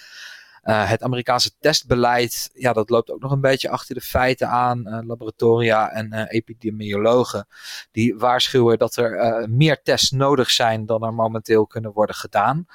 Uh, 0.65 0.89
het 0.89 1.03
Amerikaanse 1.03 1.51
testbeleid, 1.61 2.51
ja, 2.55 2.73
dat 2.73 2.91
loopt 2.91 3.11
ook 3.11 3.21
nog 3.21 3.33
een 3.33 3.41
beetje 3.41 3.69
achter 3.69 3.95
de 3.95 4.01
feiten 4.01 4.49
aan. 4.49 4.83
Uh, 4.87 4.99
laboratoria 5.07 5.91
en 5.91 6.15
uh, 6.15 6.25
epidemiologen 6.29 7.47
die 7.91 8.15
waarschuwen 8.17 8.79
dat 8.79 8.97
er 8.97 9.47
meer 9.51 9.83
tests 9.83 10.11
nodig 10.11 10.51
zijn 10.51 10.87
dan 10.87 11.05
er 11.05 11.15
momenteel 11.15 11.67
kunnen 11.67 11.93
worden 11.93 12.17
gedaan. 12.17 12.67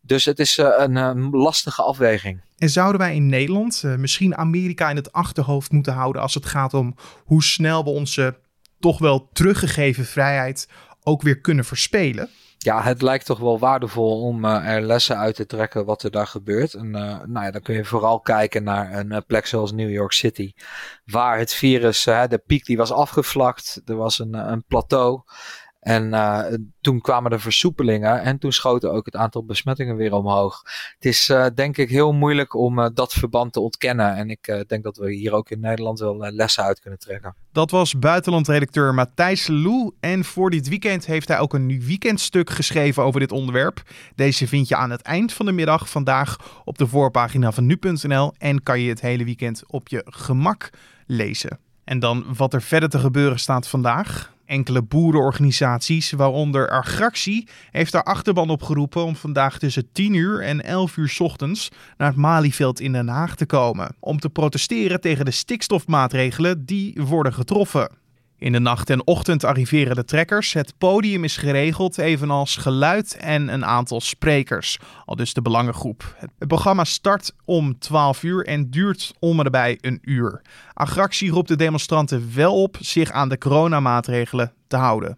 Dus 0.00 0.24
het 0.24 0.38
is 0.38 0.56
een 0.56 1.30
lastige 1.30 1.82
afweging. 1.82 2.40
En 2.58 2.68
zouden 2.68 3.00
wij 3.00 3.14
in 3.14 3.26
Nederland 3.26 3.82
misschien 3.82 4.36
Amerika 4.36 4.90
in 4.90 4.96
het 4.96 5.12
achterhoofd 5.12 5.70
moeten 5.70 5.92
houden 5.92 6.22
als 6.22 6.34
het 6.34 6.46
gaat 6.46 6.74
om 6.74 6.94
hoe 7.24 7.42
snel 7.42 7.84
we 7.84 7.90
onze 7.90 8.38
toch 8.80 8.98
wel 8.98 9.28
teruggegeven 9.32 10.04
vrijheid 10.04 10.68
ook 11.02 11.22
weer 11.22 11.40
kunnen 11.40 11.64
verspelen? 11.64 12.30
Ja, 12.62 12.82
het 12.82 13.02
lijkt 13.02 13.26
toch 13.26 13.38
wel 13.38 13.58
waardevol 13.58 14.20
om 14.20 14.44
uh, 14.44 14.68
er 14.68 14.82
lessen 14.82 15.16
uit 15.18 15.34
te 15.34 15.46
trekken 15.46 15.84
wat 15.84 16.02
er 16.02 16.10
daar 16.10 16.26
gebeurt. 16.26 16.74
En 16.74 16.86
uh, 16.86 17.20
nou 17.24 17.44
ja, 17.44 17.50
dan 17.50 17.60
kun 17.60 17.74
je 17.74 17.84
vooral 17.84 18.20
kijken 18.20 18.64
naar 18.64 18.92
een 18.92 19.12
uh, 19.12 19.18
plek 19.26 19.46
zoals 19.46 19.72
New 19.72 19.90
York 19.90 20.12
City, 20.12 20.52
waar 21.04 21.38
het 21.38 21.54
virus, 21.54 22.04
de 22.04 22.42
piek 22.46 22.64
die 22.64 22.76
was 22.76 22.92
afgevlakt, 22.92 23.82
er 23.84 23.96
was 23.96 24.18
een, 24.18 24.34
een 24.34 24.64
plateau. 24.66 25.22
En 25.82 26.08
uh, 26.08 26.44
toen 26.80 27.00
kwamen 27.00 27.30
de 27.30 27.38
versoepelingen 27.38 28.20
en 28.20 28.38
toen 28.38 28.52
schoten 28.52 28.92
ook 28.92 29.04
het 29.04 29.16
aantal 29.16 29.44
besmettingen 29.44 29.96
weer 29.96 30.12
omhoog. 30.12 30.62
Het 30.94 31.04
is 31.04 31.28
uh, 31.28 31.46
denk 31.54 31.76
ik 31.76 31.88
heel 31.88 32.12
moeilijk 32.12 32.54
om 32.54 32.78
uh, 32.78 32.86
dat 32.94 33.12
verband 33.12 33.52
te 33.52 33.60
ontkennen. 33.60 34.16
En 34.16 34.30
ik 34.30 34.64
denk 34.66 34.82
dat 34.82 34.96
we 34.96 35.14
hier 35.14 35.32
ook 35.32 35.50
in 35.50 35.60
Nederland 35.60 35.98
wel 35.98 36.16
lessen 36.16 36.64
uit 36.64 36.80
kunnen 36.80 36.98
trekken. 36.98 37.34
Dat 37.52 37.70
was 37.70 37.98
buitenlandredacteur 37.98 38.94
Matthijs 38.94 39.46
Lou. 39.46 39.92
En 40.00 40.24
voor 40.24 40.50
dit 40.50 40.68
weekend 40.68 41.06
heeft 41.06 41.28
hij 41.28 41.38
ook 41.38 41.54
een 41.54 41.66
nieuw 41.66 41.82
weekendstuk 41.82 42.50
geschreven 42.50 43.02
over 43.02 43.20
dit 43.20 43.32
onderwerp. 43.32 43.82
Deze 44.14 44.48
vind 44.48 44.68
je 44.68 44.76
aan 44.76 44.90
het 44.90 45.02
eind 45.02 45.32
van 45.32 45.46
de 45.46 45.52
middag 45.52 45.88
vandaag 45.88 46.36
op 46.64 46.78
de 46.78 46.86
voorpagina 46.86 47.52
van 47.52 47.66
nu.nl. 47.66 48.32
En 48.38 48.62
kan 48.62 48.80
je 48.80 48.88
het 48.88 49.00
hele 49.00 49.24
weekend 49.24 49.62
op 49.66 49.88
je 49.88 50.02
gemak 50.06 50.70
lezen. 51.06 51.58
En 51.84 51.98
dan 51.98 52.24
wat 52.36 52.54
er 52.54 52.62
verder 52.62 52.88
te 52.88 52.98
gebeuren 52.98 53.38
staat 53.38 53.68
vandaag. 53.68 54.32
Enkele 54.52 54.82
boerenorganisaties, 54.82 56.10
waaronder 56.10 56.70
Argractie, 56.70 57.48
heeft 57.70 57.92
haar 57.92 58.02
achterban 58.02 58.50
opgeroepen 58.50 59.04
om 59.04 59.16
vandaag 59.16 59.58
tussen 59.58 59.92
10 59.92 60.14
uur 60.14 60.42
en 60.42 60.64
11 60.64 60.96
uur 60.96 61.16
ochtends 61.18 61.68
naar 61.96 62.08
het 62.08 62.16
Malieveld 62.16 62.80
in 62.80 62.92
Den 62.92 63.08
Haag 63.08 63.36
te 63.36 63.46
komen. 63.46 63.94
Om 64.00 64.18
te 64.18 64.30
protesteren 64.30 65.00
tegen 65.00 65.24
de 65.24 65.30
stikstofmaatregelen 65.30 66.66
die 66.66 67.02
worden 67.02 67.34
getroffen. 67.34 68.01
In 68.42 68.52
de 68.52 68.58
nacht 68.58 68.90
en 68.90 69.06
ochtend 69.06 69.44
arriveren 69.44 69.96
de 69.96 70.04
trekkers. 70.04 70.52
Het 70.52 70.74
podium 70.78 71.24
is 71.24 71.36
geregeld, 71.36 71.98
evenals 71.98 72.56
geluid 72.56 73.16
en 73.16 73.48
een 73.48 73.64
aantal 73.64 74.00
sprekers. 74.00 74.78
Al 75.04 75.16
dus 75.16 75.34
de 75.34 75.42
belangengroep. 75.42 76.16
Het 76.18 76.48
programma 76.48 76.84
start 76.84 77.34
om 77.44 77.78
12 77.78 78.22
uur 78.22 78.46
en 78.46 78.70
duurt 78.70 79.14
om 79.18 79.40
en 79.40 79.50
bij 79.50 79.78
een 79.80 79.98
uur. 80.02 80.42
Agractie 80.72 81.30
roept 81.30 81.48
de 81.48 81.56
demonstranten 81.56 82.30
wel 82.34 82.62
op 82.62 82.76
zich 82.80 83.10
aan 83.10 83.28
de 83.28 83.38
coronamaatregelen 83.38 84.52
te 84.66 84.76
houden. 84.76 85.16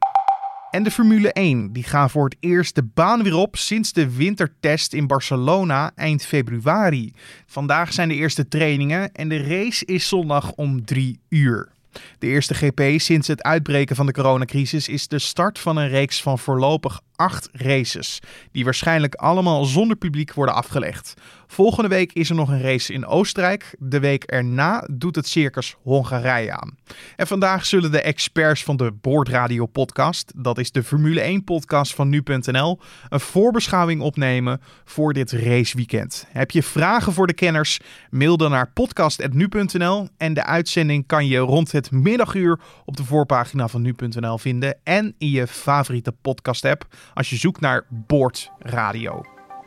En 0.71 0.83
de 0.83 0.91
Formule 0.91 1.33
1, 1.33 1.73
die 1.73 1.85
gaan 1.85 2.11
voor 2.11 2.25
het 2.25 2.37
eerst 2.41 2.75
de 2.75 2.83
baan 2.95 3.23
weer 3.23 3.37
op 3.37 3.57
sinds 3.57 3.93
de 3.93 4.17
wintertest 4.17 4.93
in 4.93 5.07
Barcelona 5.07 5.93
eind 5.95 6.27
februari. 6.27 7.13
Vandaag 7.47 7.93
zijn 7.93 8.09
de 8.09 8.15
eerste 8.15 8.49
trainingen 8.49 9.13
en 9.13 9.29
de 9.29 9.43
race 9.43 9.85
is 9.85 10.09
zondag 10.09 10.53
om 10.53 10.85
3 10.85 11.21
uur. 11.29 11.74
De 12.19 12.27
eerste 12.27 12.55
GP 12.55 13.01
sinds 13.01 13.29
het 13.29 13.43
uitbreken 13.43 13.97
van 13.97 14.07
de 14.07 14.13
coronacrisis 14.13 14.89
is 14.89 15.09
de 15.09 15.19
start 15.19 15.59
van 15.59 15.77
een 15.77 15.89
reeks 15.89 16.23
van 16.23 16.39
voorlopig 16.39 17.01
acht 17.17 17.49
races, 17.53 18.21
die 18.53 18.65
waarschijnlijk 18.65 19.15
allemaal 19.15 19.65
zonder 19.65 19.97
publiek 19.97 20.33
worden 20.33 20.55
afgelegd. 20.55 21.15
Volgende 21.47 21.89
week 21.89 22.13
is 22.13 22.29
er 22.29 22.35
nog 22.35 22.49
een 22.49 22.61
race 22.61 22.93
in 22.93 23.07
Oostenrijk. 23.07 23.75
De 23.79 24.01
week 24.01 24.25
erna 24.25 24.89
doet 24.91 25.17
het 25.17 25.29
circus 25.29 25.77
Hongarije 25.83 26.53
aan. 26.53 26.77
En 27.17 27.27
vandaag 27.27 27.67
zullen 27.67 27.91
de 27.91 28.01
experts 28.01 28.65
van 28.65 28.77
de 28.77 28.93
Boordradio 29.01 29.67
podcast, 29.67 30.33
dat 30.37 30.59
is 30.59 30.73
de 30.73 30.83
Formule 30.83 31.21
1 31.21 31.45
podcast 31.45 31.95
van 31.95 32.09
nu.nl, 32.09 32.81
een 33.09 33.21
voorbeschouwing 33.21 34.01
opnemen 34.01 34.61
voor 34.85 35.13
dit 35.13 35.33
raceweekend. 35.33 36.27
Heb 36.29 36.51
je 36.51 36.63
vragen 36.63 37.13
voor 37.13 37.27
de 37.27 37.35
kenners? 37.35 37.81
Mail 38.11 38.37
dan 38.37 38.51
naar 38.51 38.71
podcast.nu.nl 38.73 40.09
en 40.17 40.35
de 40.35 40.45
uitzending 40.45 41.07
kan 41.07 41.27
je 41.27 41.39
rond 41.39 41.73
het 41.73 41.91
middaguur 41.91 42.61
op 42.85 42.97
de 42.97 43.05
voorpagina 43.05 43.69
van 43.69 43.83
nu.nl 43.83 44.39
vinden 44.39 44.77
en 44.83 45.15
in 45.19 45.31
je 45.31 45.47
favoriete 45.47 46.13
podcast 46.13 46.65
app 46.65 46.87
als 47.15 47.31
je 47.31 47.37
zoekt 47.37 47.61
naar 47.61 47.85
Boordradio. 47.89 49.23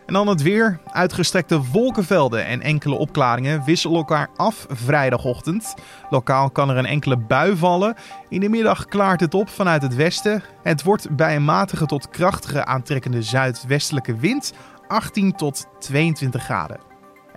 En 0.07 0.13
dan 0.13 0.27
het 0.27 0.41
weer. 0.41 0.79
Uitgestrekte 0.91 1.61
wolkenvelden 1.61 2.45
en 2.45 2.61
enkele 2.61 2.95
opklaringen 2.95 3.63
wisselen 3.63 3.97
elkaar 3.97 4.29
af 4.35 4.65
vrijdagochtend. 4.69 5.73
Lokaal 6.09 6.49
kan 6.49 6.69
er 6.69 6.77
een 6.77 6.85
enkele 6.85 7.17
bui 7.17 7.57
vallen. 7.57 7.95
In 8.29 8.39
de 8.39 8.49
middag 8.49 8.85
klaart 8.85 9.19
het 9.19 9.33
op 9.33 9.49
vanuit 9.49 9.81
het 9.81 9.95
westen. 9.95 10.43
Het 10.63 10.83
wordt 10.83 11.15
bij 11.15 11.35
een 11.35 11.45
matige 11.45 11.85
tot 11.85 12.09
krachtige 12.09 12.65
aantrekkende 12.65 13.21
zuidwestelijke 13.21 14.15
wind 14.15 14.53
18 14.87 15.35
tot 15.35 15.67
22 15.79 16.43
graden. 16.43 16.86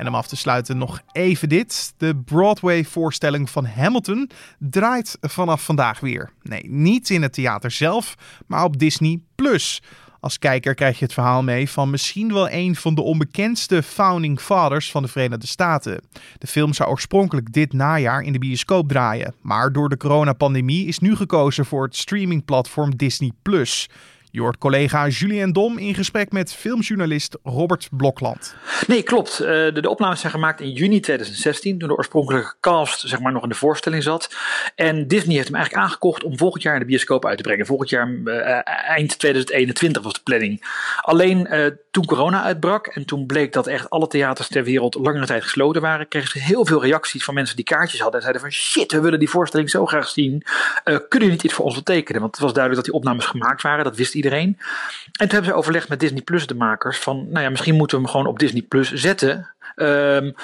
En 0.00 0.08
om 0.08 0.14
af 0.14 0.26
te 0.26 0.36
sluiten 0.36 0.78
nog 0.78 1.00
even 1.12 1.48
dit. 1.48 1.94
De 1.96 2.16
Broadway-voorstelling 2.16 3.50
van 3.50 3.66
Hamilton 3.66 4.30
draait 4.58 5.18
vanaf 5.20 5.64
vandaag 5.64 6.00
weer. 6.00 6.32
Nee, 6.42 6.70
niet 6.70 7.10
in 7.10 7.22
het 7.22 7.32
theater 7.32 7.70
zelf, 7.70 8.14
maar 8.46 8.64
op 8.64 8.78
Disney. 8.78 9.20
Als 10.20 10.38
kijker 10.38 10.74
krijg 10.74 10.98
je 10.98 11.04
het 11.04 11.14
verhaal 11.14 11.42
mee 11.42 11.70
van 11.70 11.90
misschien 11.90 12.32
wel 12.32 12.50
een 12.50 12.76
van 12.76 12.94
de 12.94 13.02
onbekendste 13.02 13.82
founding 13.82 14.40
fathers 14.40 14.90
van 14.90 15.02
de 15.02 15.08
Verenigde 15.08 15.46
Staten. 15.46 16.02
De 16.38 16.46
film 16.46 16.72
zou 16.72 16.90
oorspronkelijk 16.90 17.52
dit 17.52 17.72
najaar 17.72 18.22
in 18.22 18.32
de 18.32 18.38
bioscoop 18.38 18.88
draaien, 18.88 19.34
maar 19.40 19.72
door 19.72 19.88
de 19.88 19.96
coronapandemie 19.96 20.86
is 20.86 20.98
nu 20.98 21.16
gekozen 21.16 21.64
voor 21.64 21.84
het 21.84 21.96
streamingplatform 21.96 22.96
Disney. 22.96 23.32
Je 24.32 24.40
hoort 24.40 24.58
collega 24.58 25.08
Julien 25.08 25.52
Dom 25.52 25.78
in 25.78 25.94
gesprek 25.94 26.32
met 26.32 26.54
filmjournalist 26.54 27.38
Robert 27.42 27.88
Blokland. 27.90 28.54
Nee, 28.86 29.02
klopt. 29.02 29.40
Eh, 29.40 29.46
de, 29.46 29.88
opnames 29.88 30.20
zijn 30.20 30.32
gemaakt 30.32 30.60
in 30.60 30.70
juni 30.70 31.00
2016, 31.00 31.78
toen 31.78 31.88
de 31.88 31.96
oorspronkelijke 31.96 32.54
cast 32.60 33.00
zeg 33.08 33.20
maar, 33.20 33.32
nog 33.32 33.42
in 33.42 33.48
de 33.48 33.54
voorstelling 33.54 34.02
zat. 34.02 34.34
En 34.74 35.08
Disney 35.08 35.34
heeft 35.34 35.46
hem 35.46 35.56
eigenlijk 35.56 35.84
aangekocht 35.84 36.24
om 36.24 36.38
volgend 36.38 36.62
jaar 36.62 36.74
in 36.74 36.80
de 36.80 36.86
bioscoop 36.86 37.26
uit 37.26 37.36
te 37.36 37.42
brengen. 37.42 37.66
Volgend 37.66 37.90
jaar 37.90 38.08
uh, 38.08 38.58
eind 38.88 39.18
2021 39.18 40.02
was 40.02 40.12
de 40.12 40.20
planning. 40.24 40.64
Alleen 41.00 41.46
uh, 41.50 41.66
toen 41.90 42.04
corona 42.04 42.42
uitbrak 42.42 42.86
en 42.86 43.04
toen 43.04 43.26
bleek 43.26 43.52
dat 43.52 43.66
echt 43.66 43.90
alle 43.90 44.06
theaters 44.06 44.48
ter 44.48 44.64
wereld 44.64 44.94
langere 44.94 45.26
tijd 45.26 45.42
gesloten 45.42 45.82
waren, 45.82 46.08
kregen 46.08 46.28
ze 46.28 46.38
heel 46.38 46.66
veel 46.66 46.82
reacties 46.82 47.24
van 47.24 47.34
mensen 47.34 47.56
die 47.56 47.64
kaartjes 47.64 48.00
hadden 48.00 48.16
en 48.16 48.22
zeiden 48.22 48.42
van 48.42 48.52
shit, 48.52 48.92
we 48.92 49.00
willen 49.00 49.18
die 49.18 49.30
voorstelling 49.30 49.70
zo 49.70 49.86
graag 49.86 50.08
zien. 50.08 50.42
kunnen 50.84 51.08
jullie 51.10 51.30
niet 51.30 51.44
iets 51.44 51.54
voor 51.54 51.64
ons 51.64 51.74
betekenen? 51.74 52.20
Want 52.20 52.32
het 52.32 52.44
was 52.44 52.52
duidelijk 52.52 52.84
dat 52.84 52.92
die 52.92 53.02
opnames 53.02 53.26
gemaakt 53.26 53.62
waren, 53.62 53.84
dat 53.84 53.96
wist 53.96 54.14
iedereen. 54.24 54.56
En 54.56 55.28
toen 55.28 55.28
hebben 55.28 55.50
ze 55.50 55.54
overlegd 55.54 55.88
met 55.88 56.00
Disney 56.00 56.22
Plus, 56.22 56.46
de 56.46 56.54
makers, 56.54 56.98
van 56.98 57.26
nou 57.30 57.44
ja, 57.44 57.50
misschien 57.50 57.74
moeten 57.74 57.96
we 57.96 58.02
hem 58.02 58.12
gewoon 58.12 58.26
op 58.26 58.38
Disney 58.38 58.62
Plus 58.62 58.92
zetten. 58.92 59.50
Um, 59.76 60.34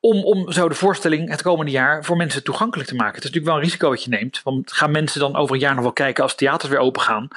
om, 0.00 0.24
om 0.24 0.52
zo 0.52 0.68
de 0.68 0.74
voorstelling 0.74 1.28
het 1.30 1.42
komende 1.42 1.70
jaar 1.70 2.04
voor 2.04 2.16
mensen 2.16 2.44
toegankelijk 2.44 2.88
te 2.88 2.94
maken. 2.94 3.14
Het 3.14 3.24
is 3.24 3.30
natuurlijk 3.30 3.52
wel 3.52 3.56
een 3.56 3.68
risico 3.68 3.88
wat 3.88 4.04
je 4.04 4.10
neemt. 4.10 4.40
Want 4.44 4.72
gaan 4.72 4.90
mensen 4.90 5.20
dan 5.20 5.36
over 5.36 5.54
een 5.54 5.60
jaar 5.60 5.74
nog 5.74 5.82
wel 5.82 5.92
kijken 5.92 6.22
als 6.22 6.34
theaters 6.34 6.70
weer 6.70 6.80
open 6.80 7.02
gaan. 7.02 7.28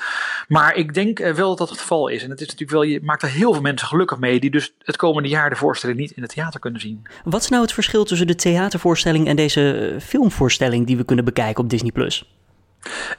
Maar 0.47 0.75
ik 0.75 0.93
denk 0.93 1.19
eh, 1.19 1.33
wel 1.33 1.55
dat 1.55 1.57
dat 1.57 1.69
het 1.69 1.79
geval 1.79 2.07
is. 2.07 2.23
En 2.23 2.29
het 2.29 2.41
is 2.41 2.45
natuurlijk 2.47 2.71
wel, 2.71 2.81
je 2.81 2.99
maakt 3.03 3.21
er 3.21 3.29
heel 3.29 3.53
veel 3.53 3.61
mensen 3.61 3.87
gelukkig 3.87 4.19
mee. 4.19 4.39
die 4.39 4.51
dus 4.51 4.73
het 4.83 4.95
komende 4.95 5.29
jaar 5.29 5.49
de 5.49 5.55
voorstelling 5.55 5.99
niet 5.99 6.11
in 6.11 6.21
het 6.21 6.31
theater 6.31 6.59
kunnen 6.59 6.81
zien. 6.81 7.07
Wat 7.23 7.41
is 7.41 7.49
nou 7.49 7.61
het 7.61 7.73
verschil 7.73 8.03
tussen 8.03 8.27
de 8.27 8.35
theatervoorstelling 8.35 9.27
en 9.27 9.35
deze 9.35 9.91
eh, 9.93 10.01
filmvoorstelling 10.01 10.87
die 10.87 10.97
we 10.97 11.05
kunnen 11.05 11.25
bekijken 11.25 11.63
op 11.63 11.69
Disney 11.69 11.91
Plus? 11.91 12.25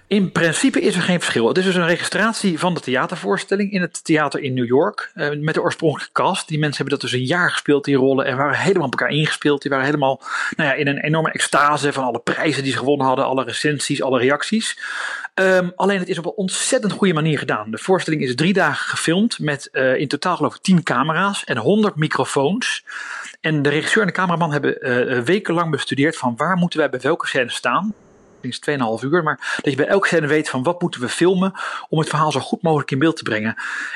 In 0.06 0.32
principe 0.32 0.80
is 0.80 0.96
er 0.96 1.02
geen 1.02 1.20
verschil. 1.20 1.48
Het 1.48 1.58
is 1.58 1.64
dus 1.64 1.74
een 1.74 1.86
registratie 1.86 2.58
van 2.58 2.74
de 2.74 2.80
theatervoorstelling 2.80 3.72
in 3.72 3.80
het 3.80 4.04
theater 4.04 4.40
in 4.40 4.54
New 4.54 4.66
York. 4.66 5.10
Uh, 5.14 5.28
met 5.40 5.54
de 5.54 5.62
oorspronkelijke 5.62 6.12
cast. 6.12 6.48
Die 6.48 6.58
mensen 6.58 6.76
hebben 6.76 6.98
dat 6.98 7.10
dus 7.10 7.20
een 7.20 7.26
jaar 7.26 7.50
gespeeld, 7.50 7.84
die 7.84 7.96
rollen. 7.96 8.26
En 8.26 8.36
waren 8.36 8.58
helemaal 8.58 8.86
op 8.86 8.98
elkaar 8.98 9.14
ingespeeld. 9.14 9.62
Die 9.62 9.70
waren 9.70 9.86
helemaal 9.86 10.20
nou 10.56 10.68
ja, 10.68 10.74
in 10.74 10.86
een 10.86 10.98
enorme 10.98 11.30
extase 11.30 11.92
van 11.92 12.04
alle 12.04 12.18
prijzen 12.18 12.62
die 12.62 12.72
ze 12.72 12.78
gewonnen 12.78 13.06
hadden. 13.06 13.24
Alle 13.24 13.44
recensies, 13.44 14.02
alle 14.02 14.18
reacties. 14.18 14.78
Um, 15.34 15.72
alleen 15.76 15.98
het 15.98 16.08
is 16.08 16.18
op 16.18 16.24
een 16.24 16.32
ontzettend 16.32 16.92
goede 16.92 17.14
manier 17.14 17.38
gedaan. 17.38 17.70
De 17.70 17.78
voorstelling 17.78 18.22
is 18.22 18.34
drie 18.34 18.52
dagen 18.52 18.88
gefilmd. 18.88 19.38
Met 19.38 19.68
uh, 19.72 19.96
in 19.96 20.08
totaal 20.08 20.36
geloof 20.36 20.54
ik 20.54 20.62
tien 20.62 20.82
camera's 20.82 21.44
en 21.44 21.56
honderd 21.56 21.96
microfoons. 21.96 22.84
En 23.40 23.62
de 23.62 23.68
regisseur 23.68 24.02
en 24.02 24.08
de 24.08 24.14
cameraman 24.14 24.52
hebben 24.52 24.88
uh, 24.88 25.20
wekenlang 25.20 25.70
bestudeerd 25.70 26.16
van 26.16 26.36
waar 26.36 26.56
moeten 26.56 26.78
wij 26.78 26.90
bij 26.90 27.00
welke 27.00 27.26
scène 27.26 27.50
staan 27.50 27.94
is 28.40 28.60
2,5 28.70 28.76
uur. 29.04 29.22
Maar 29.22 29.58
dat 29.62 29.72
je 29.72 29.76
bij 29.76 29.86
elke 29.86 30.06
scène 30.06 30.26
weet 30.26 30.48
van 30.48 30.62
wat 30.62 30.80
moeten 30.80 31.00
we 31.00 31.08
filmen 31.08 31.52
om 31.88 31.98
het 31.98 32.08
verhaal 32.08 32.32
zo 32.32 32.40
goed 32.40 32.62
mogelijk 32.62 32.90
in 32.90 32.98
beeld 32.98 33.16
te 33.16 33.22
brengen. 33.22 33.54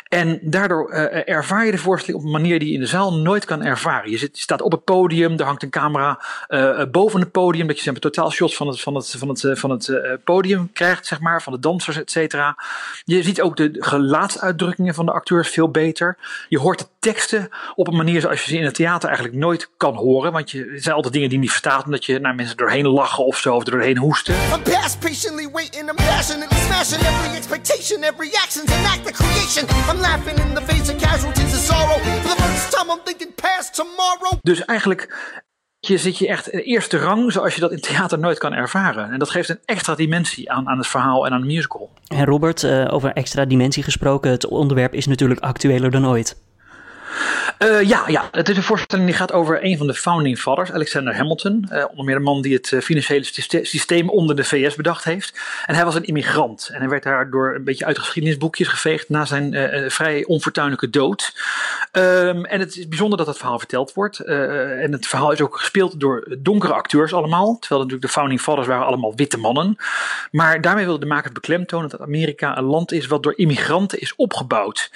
En 0.08 0.38
daardoor 0.42 0.92
uh, 0.92 1.28
ervaar 1.28 1.64
je 1.64 1.70
de 1.70 1.78
voorstelling 1.78 2.22
op 2.22 2.26
een 2.26 2.40
manier 2.40 2.58
die 2.58 2.68
je 2.68 2.74
in 2.74 2.80
de 2.80 2.86
zaal 2.86 3.14
nooit 3.14 3.44
kan 3.44 3.62
ervaren. 3.62 4.10
Je, 4.10 4.18
zit, 4.18 4.36
je 4.36 4.42
staat 4.42 4.62
op 4.62 4.72
het 4.72 4.84
podium, 4.84 5.38
er 5.38 5.44
hangt 5.44 5.62
een 5.62 5.70
camera 5.70 6.20
uh, 6.48 6.82
boven 6.90 7.20
het 7.20 7.30
podium, 7.30 7.66
dat 7.66 7.76
je 7.76 7.82
zeg 7.82 7.94
totaal 7.94 8.30
shots 8.30 8.56
van 8.56 8.66
het, 8.66 8.80
van 8.80 8.94
het, 8.94 9.14
van 9.18 9.28
het, 9.28 9.50
van 9.52 9.70
het 9.70 10.18
podium 10.24 10.72
krijgt, 10.72 11.06
zeg 11.06 11.20
maar, 11.20 11.42
van 11.42 11.52
de 11.52 11.58
dansers, 11.58 11.96
et 11.96 12.10
cetera. 12.10 12.56
Je 13.04 13.22
ziet 13.22 13.40
ook 13.40 13.56
de 13.56 13.76
gelaatsuitdrukkingen 13.78 14.94
van 14.94 15.06
de 15.06 15.12
acteurs 15.12 15.48
veel 15.48 15.70
beter. 15.70 16.16
Je 16.48 16.58
hoort 16.58 16.78
de 16.78 16.86
teksten 16.98 17.48
op 17.74 17.88
een 17.88 17.96
manier 17.96 18.20
zoals 18.20 18.44
je 18.44 18.50
ze 18.50 18.58
in 18.58 18.64
het 18.64 18.74
theater 18.74 19.08
eigenlijk 19.08 19.38
nooit 19.38 19.70
kan 19.76 19.94
horen. 19.94 20.32
Want 20.32 20.50
je, 20.50 20.70
het 20.72 20.82
zijn 20.82 20.94
altijd 20.94 21.14
dingen 21.14 21.28
die 21.28 21.38
niet 21.38 21.48
verstaat, 21.48 21.84
omdat 21.84 22.04
je 22.04 22.18
naar 22.18 22.34
mensen 22.34 22.56
doorheen 22.56 22.88
lachen 22.88 23.24
of 23.24 23.38
zo, 23.38 23.54
of 23.54 23.64
doorheen 23.64 23.98
hoesten. 23.98 24.39
I'm 24.52 24.62
past 24.64 25.00
patiently 25.00 25.46
waiting, 25.46 25.88
I'm 25.90 25.96
passionately 25.96 26.58
smashing 26.68 27.02
every 27.10 27.36
expectation, 27.36 28.04
every 28.04 28.30
action's 28.44 28.70
an 28.72 28.84
act 28.94 29.04
of 29.10 29.14
creation. 29.20 29.64
I'm 29.90 30.00
laughing 30.00 30.38
in 30.44 30.54
the 30.54 30.64
face 30.70 30.92
of 30.92 30.96
casualties 30.98 31.52
of 31.58 31.60
sorrow. 31.60 31.98
For 32.22 32.34
the 32.34 32.42
first 32.42 32.72
time 32.74 32.90
I'm 32.90 33.02
thinking 33.04 33.32
past 33.34 33.74
tomorrow. 33.74 34.38
Dus 34.42 34.64
eigenlijk 34.64 35.08
je 35.80 35.98
zit 35.98 36.18
je 36.18 36.28
echt 36.28 36.48
in 36.48 36.58
eerste 36.58 36.98
rang 36.98 37.32
zoals 37.32 37.54
je 37.54 37.60
dat 37.60 37.72
in 37.72 37.80
theater 37.80 38.18
nooit 38.18 38.38
kan 38.38 38.52
ervaren. 38.52 39.10
En 39.10 39.18
dat 39.18 39.30
geeft 39.30 39.48
een 39.48 39.60
extra 39.64 39.94
dimensie 39.94 40.50
aan, 40.50 40.68
aan 40.68 40.78
het 40.78 40.86
verhaal 40.86 41.26
en 41.26 41.32
aan 41.32 41.40
de 41.40 41.46
musical. 41.46 41.90
En 42.08 42.24
Robert, 42.24 42.62
uh, 42.62 42.88
over 42.90 43.12
extra 43.12 43.44
dimensie 43.44 43.82
gesproken, 43.82 44.30
het 44.30 44.46
onderwerp 44.46 44.94
is 44.94 45.06
natuurlijk 45.06 45.40
actueler 45.40 45.90
dan 45.90 46.06
ooit. 46.06 46.36
Uh, 47.62 47.82
ja, 47.82 48.04
ja, 48.06 48.28
het 48.30 48.48
is 48.48 48.56
een 48.56 48.62
voorstelling 48.62 49.08
die 49.08 49.16
gaat 49.16 49.32
over 49.32 49.64
een 49.64 49.78
van 49.78 49.86
de 49.86 49.94
founding 49.94 50.38
fathers, 50.38 50.72
Alexander 50.72 51.16
Hamilton. 51.16 51.68
Uh, 51.72 51.84
onder 51.90 52.04
meer 52.04 52.14
de 52.14 52.20
man 52.20 52.42
die 52.42 52.54
het 52.54 52.70
uh, 52.70 52.80
financiële 52.80 53.24
systeem 53.62 54.08
onder 54.08 54.36
de 54.36 54.44
VS 54.44 54.74
bedacht 54.74 55.04
heeft. 55.04 55.40
En 55.66 55.74
hij 55.74 55.84
was 55.84 55.94
een 55.94 56.04
immigrant. 56.04 56.70
En 56.72 56.78
hij 56.78 56.88
werd 56.88 57.02
daardoor 57.02 57.54
een 57.54 57.64
beetje 57.64 57.84
uit 57.84 57.98
geschiedenisboekjes 57.98 58.68
geveegd 58.68 59.08
na 59.08 59.24
zijn 59.24 59.54
vrij 59.90 60.24
onfortuinlijke 60.24 60.90
dood. 60.90 61.34
Um, 61.92 62.44
en 62.44 62.60
het 62.60 62.76
is 62.76 62.88
bijzonder 62.88 63.18
dat 63.18 63.26
dat 63.26 63.38
verhaal 63.38 63.58
verteld 63.58 63.94
wordt. 63.94 64.18
en 64.18 64.92
het 64.92 65.06
verhaal 65.06 65.32
is 65.32 65.40
ook 65.40 65.58
gespeeld 65.58 66.00
door 66.00 66.36
donkere 66.38 66.72
acteurs 66.72 67.12
allemaal. 67.12 67.58
Terwijl 67.58 67.80
natuurlijk 67.80 68.06
de 68.06 68.12
founding 68.12 68.40
fathers 68.40 68.66
waren 68.66 68.86
allemaal 68.86 69.14
witte 69.14 69.38
mannen. 69.38 69.76
Maar 70.30 70.60
daarmee 70.60 70.84
wilde 70.84 71.00
de 71.00 71.06
maker 71.06 71.32
beklemtonen 71.32 71.88
dat 71.88 72.00
Amerika 72.00 72.58
een 72.58 72.64
land 72.64 72.92
is 72.92 73.06
wat 73.06 73.22
door 73.22 73.34
immigranten 73.36 74.00
is 74.00 74.14
opgebouwd. 74.16 74.90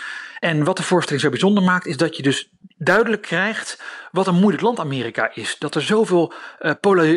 En 0.44 0.64
wat 0.64 0.76
de 0.76 0.82
voorstelling 0.82 1.22
zo 1.24 1.30
bijzonder 1.30 1.62
maakt, 1.62 1.86
is 1.86 1.96
dat 1.96 2.03
je 2.12 2.22
dus 2.22 2.48
duidelijk 2.76 3.22
krijgt 3.22 3.82
wat 4.12 4.26
een 4.26 4.34
moeilijk 4.34 4.62
land 4.62 4.78
Amerika 4.78 5.30
is. 5.34 5.56
Dat 5.58 5.74
er 5.74 5.82
zoveel 5.82 6.32
uh, 6.60 6.70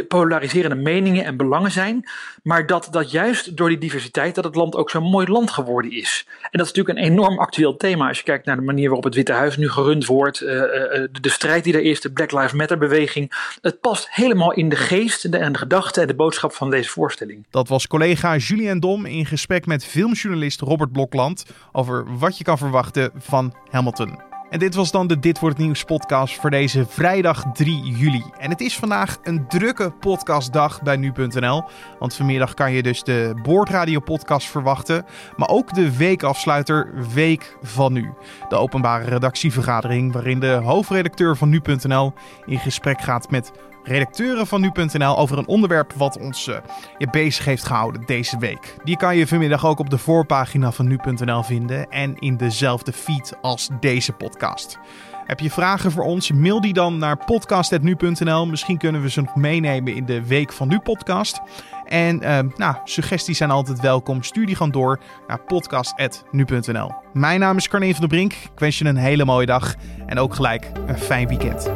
polariserende 0.08 0.76
meningen 0.76 1.26
en 1.26 1.38
belangen 1.38 1.72
zijn, 1.72 2.10
maar 2.44 2.66
dat, 2.66 2.88
dat 2.92 3.12
juist 3.12 3.58
door 3.58 3.70
die 3.70 3.78
diversiteit 3.78 4.36
dat 4.36 4.44
het 4.44 4.56
land 4.56 4.76
ook 4.76 4.90
zo'n 4.90 5.04
mooi 5.04 5.28
land 5.28 5.52
geworden 5.52 5.92
is. 5.92 6.26
En 6.28 6.50
dat 6.60 6.68
is 6.68 6.74
natuurlijk 6.74 6.98
een 6.98 7.12
enorm 7.12 7.40
actueel 7.40 7.78
thema 7.78 8.08
als 8.08 8.18
je 8.18 8.24
kijkt 8.24 8.46
naar 8.46 8.56
de 8.56 8.62
manier 8.62 8.86
waarop 8.86 9.04
het 9.04 9.16
Witte 9.16 9.32
Huis 9.32 9.58
nu 9.58 9.70
gerund 9.70 10.06
wordt, 10.06 10.42
uh, 10.42 10.50
uh, 10.50 10.62
de, 10.62 11.10
de, 11.22 11.30
strijd 11.30 11.64
die 11.64 11.74
er 11.74 11.82
is, 11.82 12.02
de 12.02 12.12
Black 12.12 12.32
Lives 12.32 12.52
Matter 12.52 12.78
beweging. 12.78 13.56
Het 13.62 13.80
past 13.82 14.08
helemaal 14.10 14.54
in 14.54 14.70
de 14.70 14.76
geest 14.76 15.26
en 15.26 15.32
de, 15.32 15.38
en 15.38 15.52
de 15.52 15.60
gedachte 15.60 16.02
en 16.02 16.08
de 16.08 16.16
boodschap 16.16 16.54
van 16.54 16.70
deze 16.70 16.90
voorstelling. 16.90 17.46
Dat 17.50 17.68
was 17.68 17.88
collega 17.88 18.36
Julien 18.36 18.80
Dom 18.80 19.06
in 19.06 19.26
gesprek 19.26 19.66
met 19.66 19.86
filmjournalist 19.86 20.62
Robert 20.62 20.92
Blokland 20.92 21.46
over 21.72 22.18
wat 22.18 22.38
je 22.38 22.44
kan 22.44 22.58
verwachten 22.58 23.12
van 23.16 23.54
Hamilton. 23.70 24.27
En 24.50 24.60
dit 24.60 24.76
was 24.76 24.92
dan 24.92 25.08
de 25.08 25.20
Dit 25.20 25.40
Wordt 25.40 25.58
Nieuws 25.58 25.84
podcast 25.84 26.40
voor 26.40 26.50
deze 26.50 26.86
vrijdag 26.86 27.44
3 27.54 27.82
juli. 27.82 28.24
En 28.38 28.50
het 28.50 28.62
is 28.62 28.78
vandaag 28.78 29.18
een 29.24 29.48
drukke 29.48 29.92
podcastdag 29.92 30.82
bij 30.82 30.96
nu.nl. 30.96 31.64
Want 32.00 32.16
vanmiddag 32.16 32.54
kan 32.54 32.72
je 32.72 32.84
dus 32.84 33.04
de 33.04 33.40
Boordradio 33.44 34.00
podcast 34.00 34.48
verwachten. 34.48 35.06
Maar 35.36 35.50
ook 35.50 35.74
de 35.74 35.98
weekafsluiter 35.98 36.94
Week 37.14 37.58
van 37.62 37.94
Nu. 37.94 38.14
De 38.50 38.56
openbare 38.56 39.06
redactievergadering 39.06 40.14
waarin 40.14 40.40
de 40.40 40.52
hoofdredacteur 40.64 41.38
van 41.38 41.50
nu.nl 41.50 42.14
in 42.46 42.60
gesprek 42.60 43.02
gaat 43.02 43.32
met 43.32 43.52
redacteuren 43.88 44.48
van 44.48 44.62
nu.nl 44.62 45.18
over 45.18 45.38
een 45.38 45.48
onderwerp 45.48 45.94
wat 45.94 46.20
ons 46.20 46.48
uh, 46.48 46.56
je 46.98 47.08
bezig 47.10 47.46
heeft 47.46 47.66
gehouden 47.66 48.06
deze 48.06 48.38
week. 48.38 48.76
Die 48.84 48.98
kan 48.98 49.18
je 49.18 49.28
vanmiddag 49.28 49.66
ook 49.66 49.80
op 49.80 49.90
de 49.90 49.98
voorpagina 49.98 50.72
van 50.72 50.88
nu.nl 50.88 51.44
vinden 51.44 51.90
en 51.90 52.16
in 52.20 52.38
dezelfde 52.38 52.94
feed 52.94 53.34
als 53.42 53.70
deze 53.80 54.12
podcast. 54.12 54.80
Heb 55.26 55.40
je 55.40 55.52
vragen 55.52 55.92
voor 55.92 56.04
ons? 56.04 56.32
Mail 56.32 56.62
die 56.62 56.74
dan 56.74 56.98
naar 56.98 57.18
podcast.nu.nl. 57.26 58.46
Misschien 58.46 58.78
kunnen 58.78 59.02
we 59.02 59.10
ze 59.10 59.22
nog 59.22 59.36
meenemen 59.36 59.96
in 59.96 60.06
de 60.06 60.28
Week 60.28 60.54
van 60.54 60.68
Nu 60.68 60.80
podcast. 60.80 61.40
En 61.86 62.24
uh, 62.24 62.40
nou, 62.56 62.76
suggesties 62.84 63.38
zijn 63.38 63.52
altijd 63.52 63.80
welkom. 63.80 64.24
Stuur 64.24 64.46
die 64.46 64.56
gewoon 64.56 64.72
door 64.72 65.00
naar 65.28 65.40
podcast.nu.nl. 65.40 66.92
Mijn 67.14 67.40
naam 67.40 67.58
is 67.58 67.68
Carne 67.68 67.92
van 67.92 68.00
der 68.00 68.10
Brink. 68.10 68.34
Ik 68.34 68.60
wens 68.60 68.78
je 68.78 68.86
een 68.86 68.98
hele 68.98 69.26
mooie 69.26 69.46
dag 69.46 69.76
en 70.06 70.20
ook 70.20 70.36
gelijk 70.36 70.72
een 70.88 70.98
fijn 70.98 71.28
weekend. 71.28 71.72